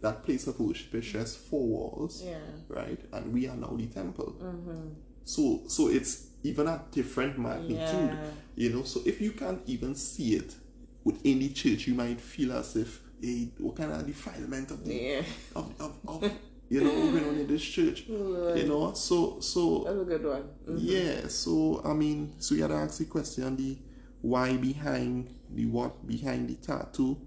that 0.00 0.24
place 0.24 0.46
of 0.46 0.60
worship 0.60 0.94
is 0.94 1.06
just 1.06 1.38
four 1.38 1.66
walls, 1.66 2.22
Yeah. 2.24 2.38
right? 2.68 3.00
And 3.12 3.32
we 3.32 3.48
are 3.48 3.56
now 3.56 3.74
the 3.76 3.86
temple. 3.86 4.36
Mm-hmm. 4.40 4.88
So, 5.24 5.62
so 5.66 5.88
it's 5.88 6.28
even 6.44 6.66
a 6.68 6.82
different 6.92 7.38
magnitude, 7.38 7.78
Yeah. 7.78 8.24
you 8.54 8.70
know? 8.70 8.82
So 8.84 9.00
if 9.04 9.20
you 9.20 9.32
can't 9.32 9.62
even 9.66 9.94
see 9.94 10.34
it 10.36 10.54
within 11.02 11.38
the 11.40 11.48
church, 11.48 11.86
you 11.88 11.94
might 11.94 12.20
feel 12.20 12.52
as 12.52 12.76
if, 12.76 13.00
hey, 13.20 13.48
what 13.58 13.76
kind 13.76 13.92
of 13.92 14.06
defilement 14.06 14.70
of 14.70 14.84
the, 14.84 14.94
Yeah. 14.94 15.22
of, 15.56 15.72
of, 15.80 15.96
of, 16.06 16.32
you 16.68 16.84
know, 16.84 16.90
going 16.90 17.28
on 17.28 17.34
in 17.36 17.46
this 17.48 17.62
church, 17.62 18.04
you 18.06 18.64
know? 18.68 18.92
So, 18.94 19.40
so, 19.40 19.84
That's 19.84 20.00
a 20.00 20.04
good 20.04 20.24
one. 20.24 20.44
Mm. 20.68 20.76
yeah, 20.78 21.28
so 21.28 21.80
I 21.84 21.92
mean, 21.94 22.34
so 22.38 22.54
you 22.54 22.62
had 22.62 22.68
to 22.68 22.74
ask 22.76 22.98
the 22.98 23.06
question 23.06 23.56
the 23.56 23.78
why 24.24 24.56
behind 24.56 25.28
the 25.50 25.66
what 25.66 26.06
behind 26.06 26.48
the 26.48 26.54
tattoo. 26.54 27.18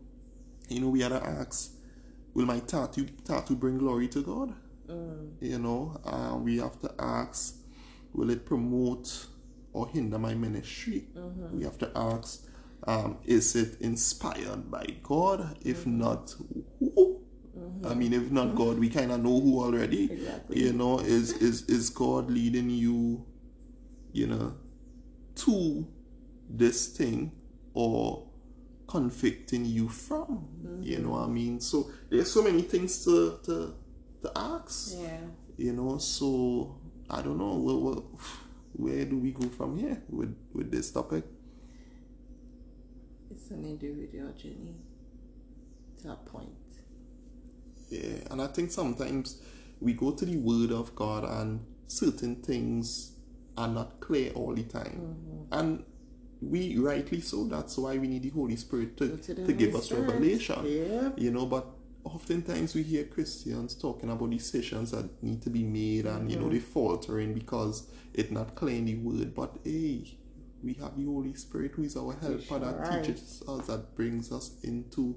You 0.67 0.81
know, 0.81 0.89
we 0.89 1.01
had 1.01 1.09
to 1.09 1.23
ask, 1.23 1.71
will 2.33 2.47
my 2.47 2.59
tattoo 2.59 3.05
tattoo 3.23 3.55
bring 3.55 3.77
glory 3.77 4.07
to 4.09 4.23
God? 4.23 4.55
You 5.39 5.59
know, 5.59 6.01
uh, 6.03 6.35
we 6.37 6.57
have 6.57 6.79
to 6.81 6.91
ask, 6.97 7.55
will 8.13 8.31
it 8.31 8.45
promote 8.45 9.27
or 9.73 9.87
hinder 9.89 10.17
my 10.17 10.33
ministry? 10.33 11.07
We 11.51 11.63
have 11.65 11.77
to 11.79 11.91
ask, 11.95 12.47
um, 12.87 13.17
is 13.25 13.55
it 13.55 13.79
inspired 13.79 14.71
by 14.71 14.85
God? 15.03 15.55
If 15.61 15.85
not, 15.85 16.33
who? 16.79 17.21
I 17.85 17.93
mean, 17.93 18.13
if 18.13 18.31
not 18.31 18.55
God, 18.55 18.79
we 18.79 18.89
kind 18.89 19.11
of 19.11 19.21
know 19.21 19.39
who 19.39 19.61
already. 19.61 20.11
Exactly. 20.11 20.63
You 20.63 20.73
know, 20.73 20.99
is 20.99 21.33
is 21.33 21.61
is 21.63 21.91
God 21.91 22.31
leading 22.31 22.71
you, 22.71 23.23
you 24.13 24.25
know, 24.25 24.55
to 25.35 25.87
this 26.49 26.87
thing 26.87 27.31
or 27.73 28.27
convicting 28.87 29.65
you 29.65 29.89
from? 29.89 30.47
You 30.81 30.97
mm-hmm. 30.97 31.03
know 31.03 31.11
what 31.11 31.23
I 31.23 31.27
mean? 31.27 31.59
So 31.59 31.91
there's 32.09 32.31
so 32.31 32.41
many 32.41 32.61
things 32.61 33.03
to 33.05 33.39
to 33.43 33.75
to 34.21 34.31
ask. 34.35 34.95
Yeah. 34.97 35.19
You 35.57 35.73
know, 35.73 35.97
so 35.97 36.79
I 37.09 37.21
don't 37.21 37.37
know 37.37 37.55
where, 37.55 37.75
where, 37.75 38.03
where 38.73 39.05
do 39.05 39.17
we 39.17 39.31
go 39.31 39.47
from 39.49 39.77
here 39.77 40.01
with 40.09 40.35
with 40.53 40.71
this 40.71 40.91
topic? 40.91 41.23
It's 43.31 43.49
an 43.51 43.65
individual 43.65 44.31
journey 44.33 44.75
to 46.01 46.11
a 46.11 46.15
point. 46.15 46.49
Yeah, 47.89 48.19
and 48.31 48.41
I 48.41 48.47
think 48.47 48.71
sometimes 48.71 49.41
we 49.79 49.93
go 49.93 50.11
to 50.11 50.25
the 50.25 50.37
Word 50.37 50.71
of 50.71 50.95
God 50.95 51.23
and 51.23 51.65
certain 51.87 52.35
things 52.35 53.13
are 53.57 53.67
not 53.67 53.99
clear 53.99 54.31
all 54.33 54.53
the 54.53 54.63
time. 54.63 55.15
Mm-hmm. 55.49 55.59
And 55.59 55.83
we 56.41 56.77
rightly 56.77 57.21
so, 57.21 57.45
that's 57.45 57.77
why 57.77 57.97
we 57.97 58.07
need 58.07 58.23
the 58.23 58.29
Holy 58.29 58.55
Spirit 58.55 58.97
to, 58.97 59.17
to 59.17 59.35
to 59.45 59.53
give 59.53 59.75
us 59.75 59.91
revelation. 59.91 60.59
Yeah. 60.65 61.09
You 61.17 61.31
know, 61.31 61.45
but 61.45 61.67
oftentimes 62.03 62.75
we 62.75 62.83
hear 62.83 63.05
Christians 63.05 63.75
talking 63.75 64.09
about 64.09 64.29
decisions 64.29 64.91
that 64.91 65.21
need 65.23 65.41
to 65.41 65.49
be 65.49 65.63
made 65.63 66.05
and 66.05 66.31
you 66.31 66.39
know 66.39 66.49
they 66.49 66.59
faltering 66.59 67.33
because 67.33 67.87
it's 68.13 68.31
not 68.31 68.55
clear 68.55 68.77
in 68.77 68.85
the 68.85 68.95
word. 68.95 69.33
But 69.33 69.57
hey, 69.63 70.17
we 70.63 70.73
have 70.75 70.97
the 70.97 71.05
Holy 71.05 71.33
Spirit 71.33 71.71
who 71.71 71.83
is 71.83 71.95
our 71.97 72.13
helper 72.13 72.59
that 72.59 72.79
right. 72.79 73.03
teaches 73.03 73.43
us, 73.47 73.67
that 73.67 73.95
brings 73.95 74.31
us 74.31 74.57
into 74.63 75.15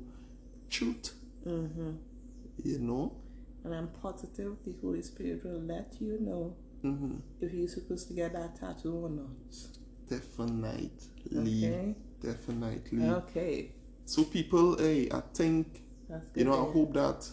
truth. 0.68 1.14
Mm-hmm. 1.46 1.92
You 2.64 2.78
know? 2.78 3.16
And 3.64 3.74
I'm 3.74 3.88
positive 3.88 4.56
the 4.64 4.74
Holy 4.80 5.02
Spirit 5.02 5.44
will 5.44 5.61
let 5.61 5.96
you 6.00 6.18
know 6.20 6.56
Mm-hmm. 6.85 7.16
if 7.42 7.52
you're 7.52 7.68
supposed 7.68 8.09
to 8.09 8.14
get 8.14 8.33
that 8.33 8.59
tattoo 8.59 9.04
or 9.04 9.11
not. 9.11 9.28
Definitely. 10.11 10.90
Okay. 11.37 11.94
Definitely. 12.23 13.09
Okay. 13.09 13.73
So 14.05 14.25
people, 14.25 14.77
hey, 14.79 15.09
I 15.11 15.20
think 15.33 15.83
you 16.35 16.44
know, 16.44 16.53
I 16.53 16.73
hope 16.73 16.92
that 16.94 17.29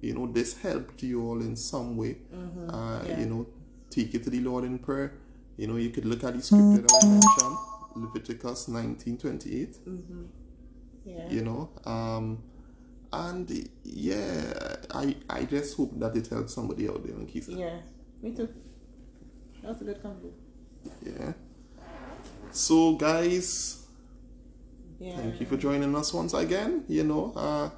you 0.00 0.14
know 0.14 0.26
this 0.32 0.56
helped 0.58 1.02
you 1.02 1.22
all 1.26 1.40
in 1.40 1.56
some 1.56 1.96
way. 1.96 2.18
Uh, 2.32 2.36
Mm-hmm. 2.36 3.06
yeah. 3.10 3.20
You 3.20 3.26
know, 3.26 3.46
take 3.90 4.14
it 4.14 4.22
to 4.24 4.30
the 4.30 4.40
Lord 4.40 4.64
in 4.64 4.78
prayer. 4.78 5.14
You 5.56 5.66
know, 5.66 5.76
you 5.76 5.90
could 5.90 6.06
look 6.06 6.22
at 6.24 6.34
the 6.34 6.42
scripture 6.42 6.82
that 6.82 7.00
I 7.02 7.06
mentioned, 7.06 7.56
Leviticus 7.96 8.68
nineteen 8.68 9.18
twenty 9.18 9.62
eight. 9.62 9.76
Mm-hmm. 9.86 10.22
Yeah. 11.04 11.28
You 11.28 11.42
know, 11.42 11.70
um, 11.84 12.42
and 13.12 13.68
yeah, 13.82 14.76
I 14.94 15.16
I 15.28 15.44
just 15.44 15.76
hope 15.76 15.98
that 15.98 16.16
it 16.16 16.28
helps 16.28 16.54
somebody 16.54 16.88
out 16.88 17.04
there 17.04 17.16
in 17.16 17.26
case. 17.26 17.48
Yeah. 17.48 17.80
Me 18.22 18.30
too. 18.32 18.48
That's 19.62 19.80
a 19.80 19.84
good 19.84 20.02
combo. 20.02 20.30
Yeah. 21.04 21.32
So 22.52 22.94
guys, 22.94 23.76
Yeah. 24.98 25.16
Thank 25.16 25.40
you 25.40 25.46
for 25.46 25.56
joining 25.56 25.96
us 25.96 26.12
once 26.12 26.34
again. 26.34 26.84
You 26.86 27.04
know, 27.04 27.32
uh, 27.34 27.70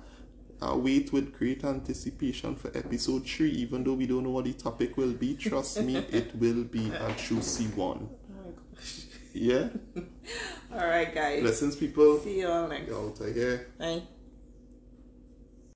I 0.61 0.75
wait 0.75 1.13
with 1.13 1.33
great 1.39 1.63
anticipation 1.65 2.57
for 2.57 2.69
episode 2.77 3.25
three, 3.27 3.51
even 3.51 3.85
though 3.85 3.95
we 3.95 4.07
don't 4.07 4.25
know 4.25 4.31
what 4.31 4.45
the 4.47 4.53
topic 4.55 4.97
will 4.97 5.13
be. 5.13 5.35
Trust 5.35 5.83
me, 5.83 5.97
it 6.11 6.35
will 6.35 6.65
be 6.65 6.91
a 6.91 7.15
juicy 7.15 7.67
one. 7.77 8.09
Oh. 8.35 8.55
Yeah? 9.33 9.69
All 10.75 10.87
right, 10.87 11.15
guys. 11.15 11.43
Blessings, 11.43 11.77
people. 11.77 12.19
See 12.21 12.41
you 12.41 12.49
all 12.49 12.67
next. 12.69 12.91
Out 12.93 13.19
here. 13.35 13.69
Bye. 13.79 14.03